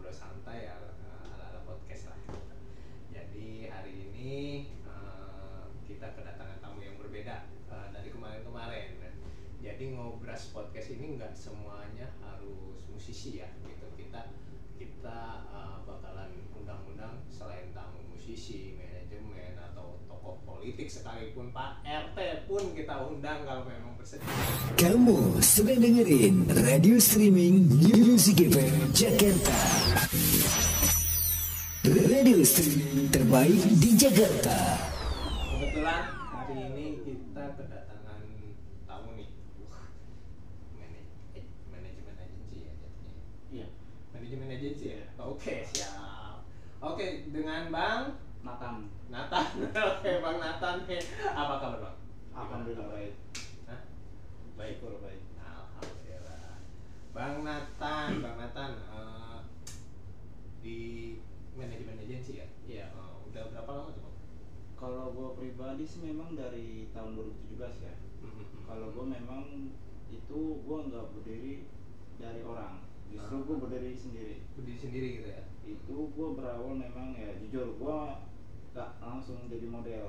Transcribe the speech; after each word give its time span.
ngobrol 0.00 0.16
santai 0.16 0.64
ya 0.64 0.80
uh, 0.80 1.28
ala-ala 1.28 1.60
podcast 1.68 2.08
lah. 2.08 2.16
Jadi 3.12 3.68
hari 3.68 4.08
ini 4.08 4.64
uh, 4.88 5.68
kita 5.84 6.16
kedatangan 6.16 6.56
tamu 6.64 6.80
yang 6.80 6.96
berbeda 6.96 7.44
uh, 7.68 7.92
dari 7.92 8.08
kemarin-kemarin. 8.08 8.96
Jadi 9.60 9.92
Ngobras 9.92 10.56
Podcast 10.56 10.96
ini 10.96 11.20
nggak 11.20 11.36
semuanya 11.36 12.08
harus 12.24 12.80
musisi 12.88 13.44
ya, 13.44 13.52
gitu. 13.60 13.92
Kita 13.92 14.32
kita 14.80 15.44
uh, 15.52 15.84
bakalan 15.84 16.48
undang-undang 16.56 17.20
selain 17.28 17.68
tamu 17.76 18.00
musisi, 18.08 18.79
politik 20.60 20.92
sekalipun 20.92 21.48
Pak 21.56 21.80
RT 21.80 22.18
pun 22.44 22.60
kita 22.76 23.08
undang 23.08 23.48
kalau 23.48 23.64
memang 23.64 23.96
bersedia. 23.96 24.28
Kamu 24.76 25.40
sedang 25.40 25.80
dengerin 25.80 26.44
radio 26.52 27.00
streaming 27.00 27.64
Music 27.80 28.44
FM 28.44 28.92
Jakarta. 28.92 29.56
Radio 31.80 32.44
streaming 32.44 33.08
terbaik 33.08 33.56
di 33.80 33.90
Jakarta. 33.96 34.84
Kebetulan 35.56 36.02
hari 36.28 36.56
ini 36.68 36.86
kita 37.08 37.56
kedatangan 37.56 38.20
tamu 38.84 39.16
nih. 39.16 39.32
Wah, 39.64 39.88
manaj- 40.76 41.08
eh, 41.40 41.44
manajemen 41.72 42.14
agensi 42.20 42.56
ya 42.60 42.72
jadinya. 42.76 43.12
Iya, 43.48 43.66
Manajemen 44.12 44.48
agensi 44.52 44.84
ya. 44.92 45.00
Oke, 45.16 45.64
siap. 45.72 46.44
Oke, 46.80 47.24
dengan 47.32 47.72
Bang 47.72 48.19
Nathan. 49.30 49.62
Oke, 49.62 50.10
Bang 50.18 50.36
Nathan 50.42 50.76
nih. 50.90 50.98
Apa 51.30 51.54
kabar, 51.62 51.78
Bang? 51.78 51.96
Alhamdulillah 52.34 52.90
baik. 52.90 53.14
Hah? 53.70 53.80
Baik, 54.58 54.74
Syukur 54.82 54.98
baik. 54.98 55.22
Alhamdulillah. 55.38 56.58
Bang 57.14 57.34
Nathan, 57.46 58.10
Bang 58.18 58.36
Nathan 58.42 58.70
eh, 58.74 59.38
di 60.66 60.78
manajemen 61.54 62.02
agensi 62.02 62.42
ya? 62.42 62.46
Iya. 62.66 62.86
Eh, 62.90 63.14
udah 63.30 63.42
berapa 63.54 63.70
lama 63.70 63.90
tuh, 63.94 64.02
Bang? 64.02 64.16
Kalau 64.74 65.14
gue 65.14 65.28
pribadi 65.38 65.86
sih 65.86 66.02
memang 66.02 66.34
dari 66.34 66.90
tahun 66.90 67.14
2017 67.14 67.86
ya. 67.86 67.94
Kalau 68.66 68.90
gue 68.90 69.06
memang 69.06 69.46
itu 70.10 70.38
gue 70.58 70.78
nggak 70.90 71.06
berdiri 71.14 71.70
dari 72.18 72.42
orang. 72.42 72.82
Justru 73.06 73.36
Ah. 73.38 73.46
gue 73.46 73.56
berdiri 73.62 73.94
sendiri. 73.94 74.34
berdiri 74.58 74.78
sendiri 74.78 75.08
gitu 75.22 75.28
ya? 75.30 75.42
Itu 75.62 76.10
gue 76.10 76.28
berawal 76.34 76.74
memang 76.74 77.14
ya 77.14 77.30
jujur 77.38 77.78
gue 77.78 77.98
gak 78.70 78.90
langsung 78.98 79.46
jadi 79.46 79.66
model. 79.66 80.06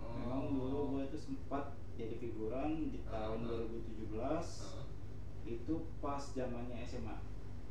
Memang 0.00 0.50
dulu 0.50 0.98
gue 0.98 1.02
itu 1.06 1.18
sempat 1.20 1.70
jadi 1.94 2.16
figuran 2.16 2.90
di 2.90 2.98
tahun 3.04 3.40
Ah. 3.40 3.48
2017 3.62 4.46
Heeh. 4.66 4.86
itu 5.48 5.74
pas 5.98 6.18
zamannya 6.20 6.76
SMA. 6.80 7.16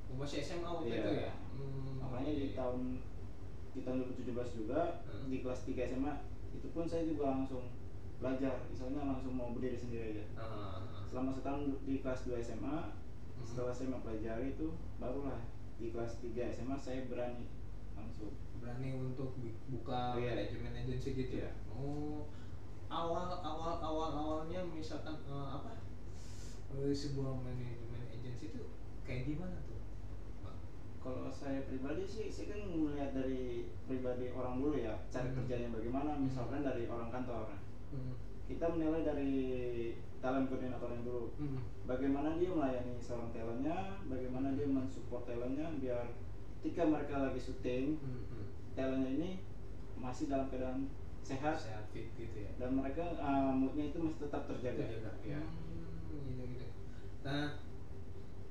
Oh, 0.09 0.15
masih 0.15 0.39
SMA 0.39 0.65
waktu 0.65 0.89
Iya. 0.89 0.97
itu 0.97 1.11
ya? 1.21 1.31
Hmm, 1.53 1.91
makanya 1.99 2.31
di 2.31 2.45
iya. 2.47 2.55
tahun 2.55 2.81
di 3.69 3.79
tahun 3.83 3.97
2017 4.01 4.49
juga 4.55 4.81
Hmm. 5.05 5.29
di 5.29 5.37
kelas 5.39 5.61
3 5.63 5.85
SMA 5.85 6.13
itu 6.49 6.67
pun 6.69 6.83
saya 6.83 7.05
juga 7.05 7.29
langsung 7.29 7.69
belajar 8.17 8.65
misalnya 8.67 9.05
langsung 9.05 9.31
mau 9.31 9.53
berdiri 9.53 9.77
sendiri 9.77 10.05
aja 10.11 10.25
Ah, 10.35 10.81
selama 11.05 11.31
setahun 11.31 11.77
di 11.83 12.01
kelas 12.01 12.25
2 12.25 12.35
SMA 12.37 12.75
Hmm. 13.37 13.45
setelah 13.45 13.71
saya 13.71 13.93
mempelajari 13.93 14.51
itu 14.51 14.67
barulah 14.97 15.39
di 15.77 15.87
kelas 15.89 16.17
3 16.19 16.49
SMA 16.49 16.75
saya 16.75 17.05
berani 17.05 17.45
langsung 17.99 18.31
berani 18.57 18.95
untuk 18.95 19.35
buka 19.69 20.15
Iya. 20.15 20.35
manajemen 20.35 20.73
agensi 20.77 21.09
gitu 21.15 21.33
ya? 21.37 21.47
Iya. 21.47 21.51
Oh, 21.71 22.27
awal 22.87 23.39
awal 23.39 23.73
awal 23.79 24.09
awalnya 24.11 24.63
misalkan 24.65 25.19
eh, 25.21 25.47
apa 25.49 25.79
eh, 26.71 26.91
sebuah 26.91 27.39
manajemen 27.39 28.03
agensi 28.09 28.51
itu 28.51 28.63
kayak 29.03 29.25
gimana 29.25 29.59
tuh? 29.63 29.77
Kalau 30.99 31.31
saya 31.31 31.63
pribadi 31.63 32.03
sih 32.03 32.27
saya 32.27 32.51
kan 32.51 32.61
melihat 32.67 33.15
dari 33.15 33.63
pribadi 33.85 34.29
orang 34.29 34.59
dulu 34.59 34.75
ya 34.75 34.99
cari 35.07 35.31
Hmm. 35.31 35.37
kerjanya 35.37 35.69
bagaimana 35.71 36.19
misalkan 36.19 36.59
dari 36.59 36.85
orang 36.85 37.07
kantor 37.09 37.55
Hmm. 37.89 38.13
kita 38.43 38.65
menilai 38.67 39.07
dari 39.07 39.33
talent 40.19 40.51
koordinatornya 40.51 41.01
dulu 41.01 41.31
Hmm. 41.39 41.63
bagaimana 41.87 42.35
dia 42.35 42.51
melayani 42.51 42.99
seorang 42.99 43.31
talentnya, 43.31 43.77
bagaimana 44.05 44.51
dia 44.53 44.67
mensupport 44.67 45.23
talentnya 45.23 45.71
biar 45.79 46.05
ketika 46.59 46.83
mereka 46.83 47.15
lagi 47.21 47.39
syuting, 47.39 47.95
Hmm. 47.97 48.19
Hmm. 48.27 48.47
talentnya 48.75 49.09
ini 49.09 49.31
masih 49.95 50.27
dalam 50.27 50.47
keadaan 50.47 50.91
sehat 51.19 51.55
Sehat 51.55 51.87
fit 51.89 52.11
gitu 52.13 52.37
ya? 52.37 52.51
dan 52.55 52.73
mereka 52.73 53.15
uh, 53.15 53.51
moodnya 53.51 53.87
itu 53.87 53.97
masih 53.97 54.19
tetap 54.23 54.43
terjaga. 54.45 54.83
Terjaga. 54.83 55.11
Ya. 55.23 55.39
Hmm, 55.39 56.27
gitu 56.27 56.43
gitu. 56.49 56.67
Nah, 57.21 57.59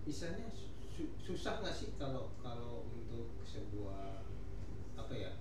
misalnya 0.03 0.49
su- 0.79 1.13
susah 1.19 1.61
nggak 1.61 1.75
sih 1.75 1.93
kalau 1.95 2.33
kalau 2.39 2.89
untuk 2.89 3.37
sebuah 3.43 4.25
apa 4.95 5.13
ya 5.13 5.33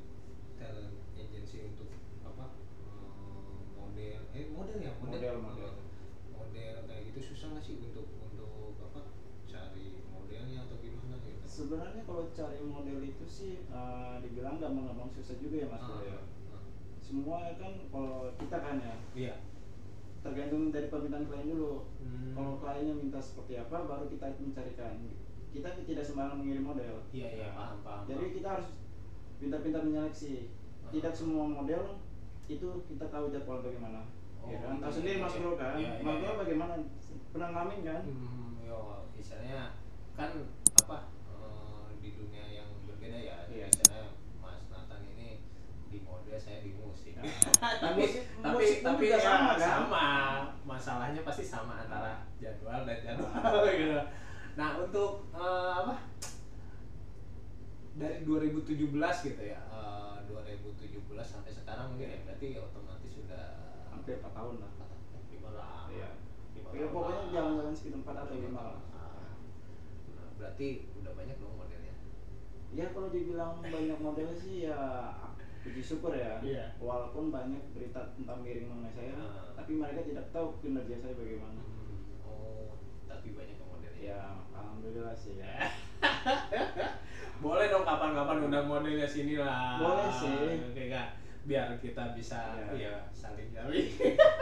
talent 0.56 0.91
agency 1.13 1.63
untuk 1.66 1.88
apa 2.22 2.59
eh, 2.83 3.59
model 3.73 4.19
eh 4.31 4.45
model 4.51 4.77
ya 4.77 4.91
Model, 5.00 5.35
model. 5.39 5.72
model 6.29 6.75
kayak 6.83 7.01
gitu 7.09 7.19
susah 7.25 7.56
nggak 7.56 7.63
sih 7.63 7.75
untuk 7.81 8.07
untuk 8.17 8.75
apa 8.81 9.11
cari 9.45 10.03
modelnya 10.07 10.67
atau 10.67 10.77
gimana 10.77 11.16
gitu 11.22 11.47
Sebenarnya 11.57 12.06
kalau 12.06 12.29
cari 12.29 12.62
model 12.62 13.01
itu 13.01 13.25
sih 13.25 13.66
uh, 13.73 14.22
dibilang 14.22 14.62
gampang-gampang 14.62 15.09
susah 15.09 15.41
juga 15.41 15.66
ya 15.66 15.68
Mas 15.73 15.81
Bro 15.81 16.06
ya. 16.06 16.19
Semua 17.01 17.50
kan 17.57 17.73
kalau 17.90 18.29
kita 18.38 18.57
kan 18.62 18.75
ya 18.78 18.95
iya 19.18 19.35
tergantung 20.22 20.69
dari 20.69 20.88
permintaan 20.91 21.25
klien 21.25 21.50
dulu. 21.50 21.88
Hmm. 22.03 22.35
Kalau 22.35 22.62
kliennya 22.62 22.94
minta 22.94 23.18
seperti 23.18 23.57
apa 23.57 23.90
baru 23.90 24.06
kita 24.06 24.38
mencarikan. 24.38 25.01
Kita 25.50 25.73
tidak 25.88 26.06
sembarang 26.06 26.38
mengirim 26.44 26.62
model. 26.68 27.01
iya 27.09 27.34
iya 27.34 27.47
paham 27.56 27.81
paham 27.81 28.03
Jadi 28.06 28.25
kita 28.38 28.47
harus 28.59 28.69
pintar-pintar 29.41 29.81
menyeleksi. 29.81 30.53
Tidak 30.94 31.13
Ah. 31.13 31.18
semua 31.18 31.44
model 31.50 31.97
itu 32.45 32.69
kita 32.85 33.06
tahu 33.09 33.34
jadwal 33.34 33.66
bagaimana. 33.66 34.06
Oh, 34.44 34.47
ya 34.53 34.59
kan? 34.62 34.78
Tahu 34.78 34.88
iya, 34.88 34.95
sendiri 34.95 35.16
iya, 35.18 35.24
Mas 35.25 35.34
iya. 35.34 35.41
Bro 35.41 35.51
kan. 35.57 35.74
Iya, 35.74 35.91
iya, 35.97 36.03
Mas 36.06 36.18
Bro 36.22 36.29
iya. 36.29 36.39
bagaimana? 36.45 36.74
Pernah 37.34 37.47
ngalamin 37.51 37.81
kan? 37.81 38.01
Hmm, 38.06 38.51
yo, 38.63 38.79
misalnya 39.18 39.59
kan 40.16 40.31
apa 40.85 40.97
eh, 41.28 41.88
di 42.01 42.09
dunia 42.16 42.45
yang 42.50 42.69
berbeda 42.88 43.18
ya, 43.79 43.83
misalnya 43.83 44.09
Mas 44.38 44.61
Nathan 44.67 45.01
ini 45.07 45.29
di 45.88 45.99
model, 45.99 46.35
saya 46.35 46.59
di 46.59 46.73
musik. 46.73 47.13
Tapi 47.17 47.97
musik- 47.97 48.25
tapi 48.38 48.53
musik 48.57 48.79
tapi 48.81 49.05
ya, 49.07 49.17
sama, 49.17 49.53
kan? 49.53 49.59
sama. 49.61 50.05
Masalahnya 50.63 51.21
pasti 51.21 51.43
sama 51.43 51.73
antara 51.79 52.25
jadwal 52.35 52.83
dan 52.83 52.97
jadwal 52.99 53.65
gitu. 53.67 53.97
Nah 54.55 54.69
untuk 54.77 55.11
eh, 55.31 55.71
apa? 55.75 55.95
Dari 57.93 58.21
2017 58.21 58.77
gitu 59.25 59.41
ya, 59.43 59.57
eh, 59.63 60.15
2017 60.23 61.01
sampai 61.23 61.49
sekarang 61.49 61.91
mungkin 61.91 62.07
ya 62.07 62.19
berarti 62.23 62.47
otomatis 62.55 63.11
sudah 63.11 63.45
Hampir 63.89 64.17
4 64.17 64.29
tahun 64.31 64.55
lah. 64.59 64.71
lima 65.27 65.49
lah. 65.51 65.89
Iya. 65.89 66.09
Lima 66.53 66.69
Ya, 66.69 66.85
tahun 66.85 66.94
pokoknya 66.94 67.23
jalan-jalan 67.31 67.73
sekitar 67.73 67.99
4 68.03 68.13
atau 68.19 68.35
5 68.38 68.61
lah. 68.61 68.77
Nah, 70.13 70.29
berarti 70.38 70.67
udah 70.94 71.11
banyak 71.11 71.38
dong 71.38 71.57
modelnya. 71.57 71.86
Ya 72.77 72.85
kalau 72.88 73.09
dibilang 73.09 73.57
banyak 73.57 73.97
model 73.97 74.29
sih 74.31 74.69
ya 74.69 74.77
puji 75.59 75.81
syukur 75.81 76.13
ya. 76.13 76.38
Iya. 76.39 76.77
Walaupun 76.77 77.27
banyak 77.27 77.59
berita 77.73 78.13
tentang 78.13 78.39
miring 78.39 78.69
mengenai 78.69 78.93
saya, 78.93 79.17
Ah. 79.17 79.49
tapi 79.51 79.75
mereka 79.75 79.99
tidak 80.01 80.29
tahu 80.29 80.53
kinerja 80.61 80.95
saya 80.95 81.11
bagaimana. 81.11 81.59
Oh, 82.21 82.77
tapi 83.03 83.33
banyak 83.33 83.57
modelnya. 83.59 84.13
Ya, 84.13 84.21
alhamdulillah 84.53 85.12
sih 85.12 85.41
ya. 85.41 85.57
Boleh 87.38 87.68
dong 87.68 87.83
kapan-kapan 87.83 88.45
undang 88.45 88.65
modelnya 88.65 89.06
sini 89.06 89.38
lah. 89.38 89.77
Boleh 89.77 90.09
sih. 90.09 90.62
Oke 90.63 90.83
kak, 90.88 91.18
biar 91.44 91.77
kita 91.77 92.13
bisa 92.13 92.62
Iya. 92.69 92.77
ya 92.77 92.94
saling 93.12 93.50
saling. 93.50 93.89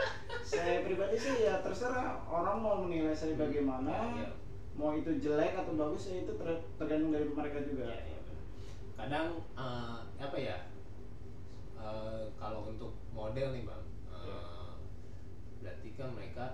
saya 0.46 0.80
pribadi 0.80 1.16
sih 1.16 1.42
ya 1.42 1.58
terserah 1.58 2.22
orang 2.22 2.56
mau 2.56 2.76
menilai 2.78 3.10
saya 3.10 3.34
bagaimana 3.34 4.14
Iya, 4.14 4.22
iya. 4.22 4.28
mau 4.72 4.92
itu 4.92 5.10
jelek 5.18 5.56
atau 5.56 5.74
bagus 5.74 6.06
ya 6.06 6.22
itu 6.22 6.32
ter- 6.32 6.64
tergantung 6.76 7.10
dari 7.10 7.26
mereka 7.26 7.58
juga 7.60 7.82
iya, 7.84 7.98
benar. 7.98 8.15
Kadang 8.96 9.26
eh, 9.54 9.98
apa 10.16 10.36
ya? 10.36 10.56
eh, 11.76 12.24
kalau 12.40 12.72
untuk 12.72 12.96
model 13.12 13.52
nih 13.52 13.62
bang, 13.62 13.84
eh, 14.08 14.24
Iya. 14.24 14.40
berarti 15.60 15.88
kan 15.92 16.08
mereka 16.16 16.44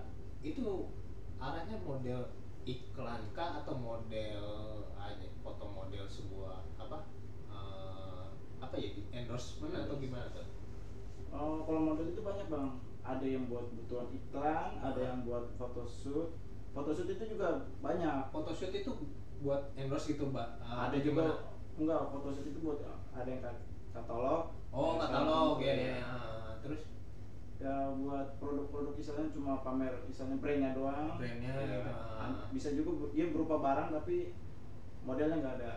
itu 0.42 0.90
arahnya 1.38 1.78
model 1.78 2.34
iklan 2.62 3.22
kah 3.30 3.62
atau 3.62 3.74
model 3.74 4.42
aja 4.94 5.26
foto 5.38 5.66
model 5.68 6.04
sebuah 6.06 6.66
apa 6.76 7.06
eh, 7.46 8.24
apa 8.58 8.74
ya 8.74 8.90
endorsement 9.14 9.74
atau 9.76 9.96
gimana 9.96 10.26
tuh? 10.34 10.46
Oh, 11.30 11.62
kalau 11.62 11.94
model 11.94 12.10
itu 12.10 12.20
banyak 12.20 12.46
bang 12.46 12.68
ada 13.02 13.26
yang 13.26 13.46
buat 13.46 13.70
kebutuhan 13.70 14.10
iklan 14.10 14.70
ada 14.78 14.98
Ah. 14.98 15.06
yang 15.14 15.18
buat 15.22 15.54
photoshoot 15.54 16.34
photoshoot 16.74 17.08
itu 17.08 17.38
juga 17.38 17.70
banyak 17.78 18.30
Photoshoot 18.30 18.74
itu 18.74 18.90
buat 19.38 19.70
endorse 19.74 20.10
gitu 20.10 20.30
mbak? 20.30 20.58
Eh, 20.58 20.78
ada 20.90 20.96
juga 20.98 21.30
gimana? 21.30 21.51
Enggak 21.82 22.00
photoshoot 22.08 22.46
itu 22.46 22.60
buat 22.60 22.78
ada 23.12 23.28
yang 23.28 23.42
kat- 23.42 23.66
katalog. 23.90 24.42
Oh 24.70 24.96
katalog 24.96 25.58
ya, 25.58 25.74
ya, 25.74 25.92
ya. 25.98 26.12
terus? 26.60 26.82
Ya 27.58 27.74
buat 27.94 28.38
produk-produk 28.38 28.94
misalnya 28.94 29.30
cuma 29.30 29.62
pamer 29.62 29.92
misalnya 30.04 30.36
brandnya 30.38 30.70
doang. 30.72 31.14
Brandnya 31.14 31.52
Ya, 31.52 31.62
gitu, 31.62 31.90
an- 32.18 32.38
ah. 32.38 32.46
bisa 32.50 32.68
juga 32.72 32.90
dia 33.10 33.30
berupa 33.30 33.58
barang 33.58 33.88
tapi 33.92 34.34
modelnya 35.02 35.36
nggak 35.38 35.56
ada. 35.62 35.72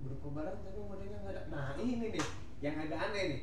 Berupa 0.00 0.28
barang 0.32 0.56
tapi 0.62 0.78
modelnya 0.80 1.18
nggak 1.20 1.34
ada. 1.34 1.42
Nah 1.48 1.64
ini 1.76 1.92
nih 2.00 2.24
yang 2.60 2.76
agak 2.78 2.98
aneh 3.10 3.24
nih. 3.28 3.40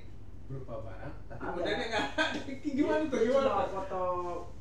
Berupa 0.50 0.82
barang 0.82 1.14
tapi 1.28 1.42
Ada. 1.46 1.54
modelnya 1.54 1.86
nggak 1.86 2.06
ada. 2.10 2.24
Gimana 2.80 3.04
tuh 3.06 3.20
gimana 3.22 3.50
cuma 3.50 3.66
foto 3.70 4.02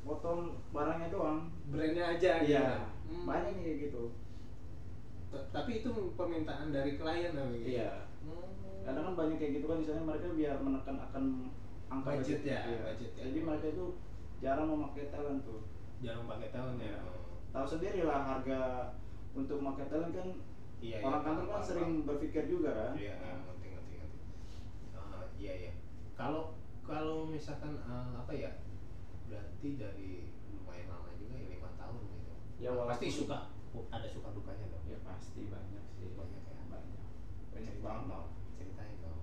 foto 0.04 0.30
barangnya 0.68 1.08
doang. 1.08 1.38
Brandnya 1.68 2.04
aja 2.12 2.32
gitu. 2.42 2.52
iya. 2.52 2.68
Hmm. 3.08 3.24
banyak 3.24 3.56
nih 3.56 3.62
kayak 3.64 3.78
gitu 3.88 4.02
tapi 5.48 5.70
itu 5.78 5.90
permintaan 6.14 6.68
dari 6.68 6.94
klien 6.94 7.32
lah 7.32 7.46
begitu 7.46 7.68
iya 7.76 8.06
Hmm. 8.18 8.82
kadang 8.82 9.04
kan 9.06 9.14
banyak 9.14 9.36
kayak 9.38 9.52
gitu 9.56 9.66
kan 9.66 9.78
misalnya 9.78 10.04
mereka 10.04 10.26
biar 10.34 10.56
menekan 10.58 10.96
akan 10.98 11.24
angka 11.88 12.18
Budget 12.18 12.40
ya, 12.42 12.60
Iya. 12.66 12.78
budget 12.84 13.12
ya. 13.14 13.22
jadi 13.24 13.38
mereka 13.40 13.66
itu 13.70 13.84
jarang 14.38 14.68
memakai 14.68 15.08
talent 15.08 15.40
tuh 15.42 15.60
jarang 15.98 16.26
pakai 16.26 16.48
tahun 16.50 16.76
ya 16.76 16.92
Iya. 16.92 17.00
tahu 17.48 17.66
sendiri 17.66 18.00
lah 18.04 18.20
harga 18.26 18.60
untuk 19.32 19.56
memakai 19.58 19.86
talent 19.86 20.12
kan 20.12 20.28
iya 20.78 20.98
orang 21.00 21.22
iya, 21.22 21.26
kantor 21.26 21.46
kan 21.48 21.62
sering 21.62 21.90
berpikir 22.04 22.44
juga 22.46 22.70
kan 22.70 22.92
Iya, 22.94 23.14
iya, 23.16 23.34
ngerti, 23.40 23.66
ngerti, 23.70 23.94
ngerti. 23.96 24.18
Ah, 24.94 25.24
iya, 25.34 25.52
iya. 25.56 25.72
Kalau 26.12 26.58
kalau 26.82 27.18
misalkan 27.24 27.78
eh, 27.78 28.10
apa 28.14 28.32
ya, 28.32 28.50
berarti 29.26 29.68
dari 29.74 30.10
lumayan 30.48 30.88
lama 30.88 31.10
juga 31.14 31.34
ya 31.34 31.48
lima 31.48 31.70
tahun 31.74 32.00
gitu. 32.02 32.32
Ya, 32.58 32.70
pasti 32.84 33.06
suka, 33.08 33.38
ada 33.88 34.08
suka 34.08 34.28
dukanya 34.32 34.66
dong. 34.68 34.77
Pasti 35.18 35.42
banyak 35.44 35.84
sih 35.90 36.14
Banyak 36.14 36.42
ya. 36.44 36.62
banyak 36.64 37.02
banyak 37.50 37.76
banget 37.80 38.04
dong, 38.06 38.26
ceritain 38.54 38.96
dong. 39.00 39.20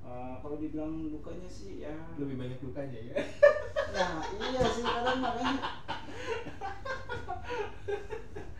Eh, 0.00 0.34
kalau 0.38 0.56
dibilang 0.56 0.92
dukanya 1.08 1.48
sih 1.48 1.72
ya 1.80 1.94
Lebih 2.14 2.36
banyak 2.36 2.58
dukanya 2.60 3.00
ya. 3.02 3.16
Nah, 3.92 4.24
iya 4.24 4.62
sih 4.64 4.80
kadang 4.80 5.20
makanya 5.20 5.60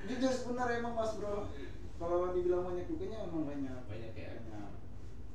jujur 0.05 0.29
sebenarnya 0.31 0.77
emang 0.77 0.93
mas 0.93 1.15
bro 1.15 1.49
kalau 1.97 2.35
dibilang 2.35 2.67
banyak 2.67 2.85
dukanya 2.85 3.25
emang 3.25 3.47
banyak 3.47 3.81
Banyak 3.87 4.13
ya? 4.13 4.29
banyak 4.37 4.71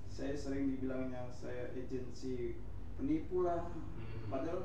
saya 0.08 0.34
sering 0.34 0.70
dibilangnya 0.70 1.26
saya 1.32 1.72
agensi 1.72 2.62
penipu 2.94 3.42
lah 3.42 3.66
Hmm. 3.68 4.30
padahal 4.30 4.62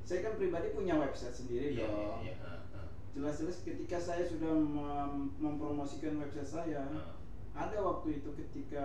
saya 0.00 0.22
kan 0.22 0.36
pribadi 0.36 0.70
punya 0.70 0.94
website 0.94 1.34
sendiri 1.34 1.72
Iya, 1.72 1.76
iya, 1.76 1.84
dong 1.84 2.20
iya. 2.22 2.34
Jelas-jelas 3.12 3.60
ketika 3.60 4.00
saya 4.00 4.24
sudah 4.24 4.48
mem- 4.56 5.36
mempromosikan 5.36 6.16
website 6.16 6.48
saya 6.48 6.80
ah. 6.88 7.12
ada 7.52 7.76
waktu 7.78 8.18
itu 8.18 8.32
ketika 8.32 8.84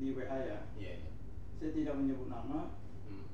di 0.00 0.16
WA 0.16 0.24
ya 0.24 0.58
Iya, 0.80 0.92
iya. 1.04 1.10
saya 1.60 1.70
tidak 1.70 1.94
menyebut 2.00 2.32
nama 2.32 2.72
Hmm. 3.04 3.26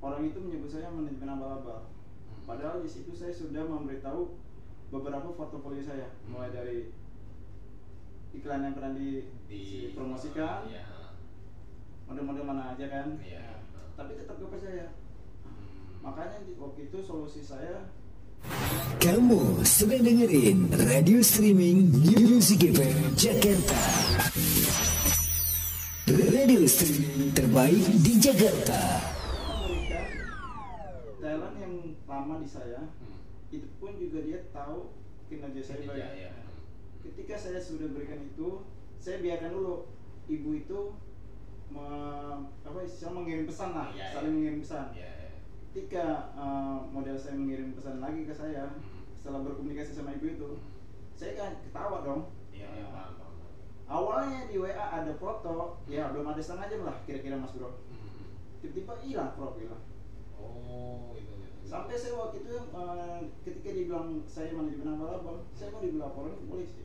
orang 0.00 0.24
itu 0.24 0.38
menyebut 0.40 0.70
saya 0.70 0.88
manajemen 0.88 1.28
abal-abal 1.28 1.84
Hmm. 1.84 2.48
Padahal 2.48 2.80
di 2.80 2.88
situ 2.88 3.12
saya 3.12 3.28
sudah 3.30 3.62
memberitahu 3.62 4.34
beberapa 4.88 5.36
portofolio 5.36 5.84
saya, 5.84 6.08
Hmm. 6.24 6.32
mulai 6.32 6.48
dari 6.48 6.88
iklan 8.32 8.64
yang 8.64 8.72
pernah 8.72 8.96
di, 8.96 9.28
dipromosikan, 9.44 10.64
Iya. 10.64 11.12
model-model 12.08 12.44
mana 12.44 12.72
aja 12.72 12.88
kan. 12.88 13.20
Nah, 13.20 13.60
tapi 13.92 14.16
tetap 14.16 14.40
gak 14.40 14.50
percaya. 14.50 14.88
Hmm. 15.44 16.00
Makanya 16.00 16.40
di, 16.42 16.56
waktu 16.56 16.88
itu 16.88 16.96
solusi 16.98 17.44
saya 17.44 17.92
Kamu 18.98 19.62
sedang 19.62 20.02
dengerin 20.02 20.66
radio 20.74 21.22
streaming 21.22 21.90
Music 21.94 22.74
FM 22.74 23.14
Jakarta. 23.14 23.78
Radio 26.10 26.60
streaming 26.66 27.30
terbaik 27.32 27.86
di 28.02 28.12
Jakarta. 28.18 28.80
talent 31.22 31.54
yang 31.56 31.74
lama 32.04 32.42
di 32.42 32.48
saya, 32.50 32.82
Hmm. 32.82 33.22
itu 33.54 33.68
pun 33.78 33.94
juga 33.94 34.18
dia 34.20 34.42
tahu 34.50 34.90
kinerja 35.30 35.62
saya 35.62 35.86
baik. 35.86 36.02
Iya. 36.02 36.30
Ketika 37.06 37.34
saya 37.38 37.62
sudah 37.62 37.86
berikan 37.88 38.26
itu, 38.26 38.66
saya 38.98 39.22
biarkan 39.22 39.54
dulu 39.54 39.86
ibu 40.26 40.50
itu 40.52 40.78
me- 41.70 42.42
apa 42.60 42.78
istilah 42.82 43.14
mengirim 43.14 43.46
pesan 43.46 43.70
lah, 43.70 43.94
Iya, 43.94 44.06
saling 44.12 44.28
iya. 44.28 44.36
mengirim 44.36 44.58
pesan. 44.60 44.86
Iya, 44.92 45.06
iya. 45.06 45.11
Ketika 45.72 46.28
uh, 46.36 46.84
model 46.92 47.16
saya 47.16 47.32
mengirim 47.32 47.72
pesan 47.72 47.96
lagi 47.96 48.28
ke 48.28 48.34
saya 48.36 48.68
Hmm. 48.76 49.08
setelah 49.16 49.40
berkomunikasi 49.40 49.96
sama 49.96 50.12
ibu 50.12 50.28
itu 50.28 50.50
saya 51.16 51.32
kan 51.32 51.52
ketawa 51.64 52.04
dong 52.04 52.28
paham, 52.52 53.12
paham. 53.16 53.34
awalnya 53.88 54.52
di 54.52 54.60
WA 54.60 54.68
ada 54.76 55.16
foto 55.16 55.80
ya 55.88 56.12
belum 56.12 56.28
ada 56.28 56.42
setengah 56.44 56.68
jam 56.68 56.80
lah 56.84 56.96
kira-kira 57.08 57.40
mas 57.40 57.56
bro 57.56 57.72
Hmm. 57.88 58.28
tiba-tiba 58.60 59.00
hilang 59.00 59.32
profil 59.32 59.72
lah 59.72 59.80
Oh, 60.36 61.14
itu, 61.16 61.24
itu. 61.24 61.48
itu. 61.56 61.64
sampai 61.64 61.96
saya 61.96 62.20
waktu 62.20 62.42
itu 62.44 62.56
uh, 62.74 63.22
ketika 63.40 63.70
dibilang 63.72 64.20
saya 64.28 64.52
manajemen 64.52 64.92
abal-abal 64.92 65.48
saya 65.56 65.72
mau 65.72 65.80
dilaporin 65.80 66.36
ke 66.36 66.44
polisi 66.44 66.82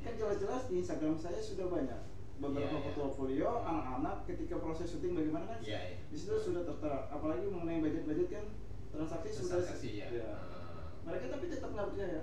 kan 0.00 0.12
jelas-jelas 0.14 0.62
di 0.68 0.74
Instagram 0.78 1.18
saya 1.18 1.40
sudah 1.42 1.66
banyak 1.66 2.00
beberapa 2.40 2.66
Iya, 2.66 2.80
iya. 2.80 2.84
portofolio 2.88 3.48
anak-anak 3.60 4.16
ketika 4.24 4.56
proses 4.56 4.88
syuting 4.88 5.12
bagaimana 5.12 5.44
kan 5.46 5.58
Iya, 5.60 5.80
iya. 5.86 5.96
di 6.02 6.16
situ 6.16 6.34
sudah 6.34 6.64
tertera 6.64 7.06
apalagi 7.06 7.46
mengenai 7.46 7.80
budget-budget 7.80 8.28
kan 8.30 8.44
transaksi 8.90 9.28
sudah 9.30 9.60
Transaksi 9.60 9.88
ya. 9.94 10.06
ya. 10.08 10.24
Ah. 10.24 10.88
mereka 11.02 11.26
tapi 11.30 11.44
tetap 11.46 11.70
nggak 11.70 11.88
percaya 11.90 12.22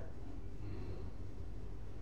Hmm. 0.58 0.98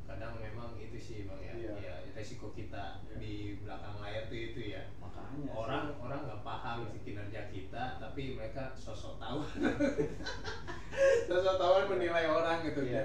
Kadang 0.07 0.35
memang 0.39 0.71
itu 0.77 0.97
sih 0.97 1.19
bang 1.25 1.41
ya, 1.41 1.53
Iya. 1.53 1.73
ya 1.77 1.95
resiko 2.13 2.49
kita 2.51 3.05
Iya. 3.05 3.17
di 3.17 3.33
belakang 3.61 4.01
layar 4.01 4.25
tuh 4.27 4.39
itu 4.41 4.61
ya. 4.71 4.83
makanya 4.97 5.53
Orang 5.53 5.85
sih. 5.87 6.01
orang 6.01 6.21
nggak 6.25 6.43
paham 6.43 6.79
sih 6.89 7.01
kinerja 7.03 7.41
kita, 7.51 7.85
tapi 7.99 8.23
mereka 8.33 8.73
sosok 8.73 9.19
tahu. 9.19 9.45
sosok 11.29 11.55
tahu 11.57 11.75
menilai 11.91 12.25
orang 12.25 12.65
gitu 12.65 12.81
Iya. 12.83 13.05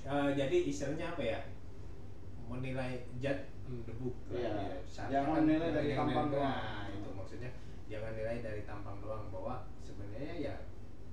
Eh, 0.00 0.30
jadi 0.34 0.56
istilahnya 0.64 1.12
apa 1.12 1.22
ya? 1.22 1.40
Menilai 2.46 3.04
jat 3.18 3.44
debu. 3.84 4.10
Iya. 4.32 4.80
Seharusnya 4.84 5.12
Jangan 5.12 5.44
menilai 5.44 5.70
dari 5.72 5.90
tampang 5.92 6.26
doang. 6.32 6.48
Nah, 6.56 6.84
itu 6.88 7.08
maksudnya 7.12 7.50
jangan 7.88 8.12
nilai 8.16 8.38
dari 8.40 8.62
tampang 8.64 8.96
doang 9.00 9.24
bahwa 9.28 9.54
sebenarnya 9.80 10.34
ya 10.36 10.54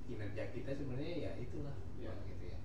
kinerja 0.05 0.43
kita 0.51 0.69
sebenarnya 0.71 1.15
ya 1.19 1.31
itulah. 1.37 1.75
Bang, 1.99 2.19
gitu 2.29 2.45
ya. 2.47 2.59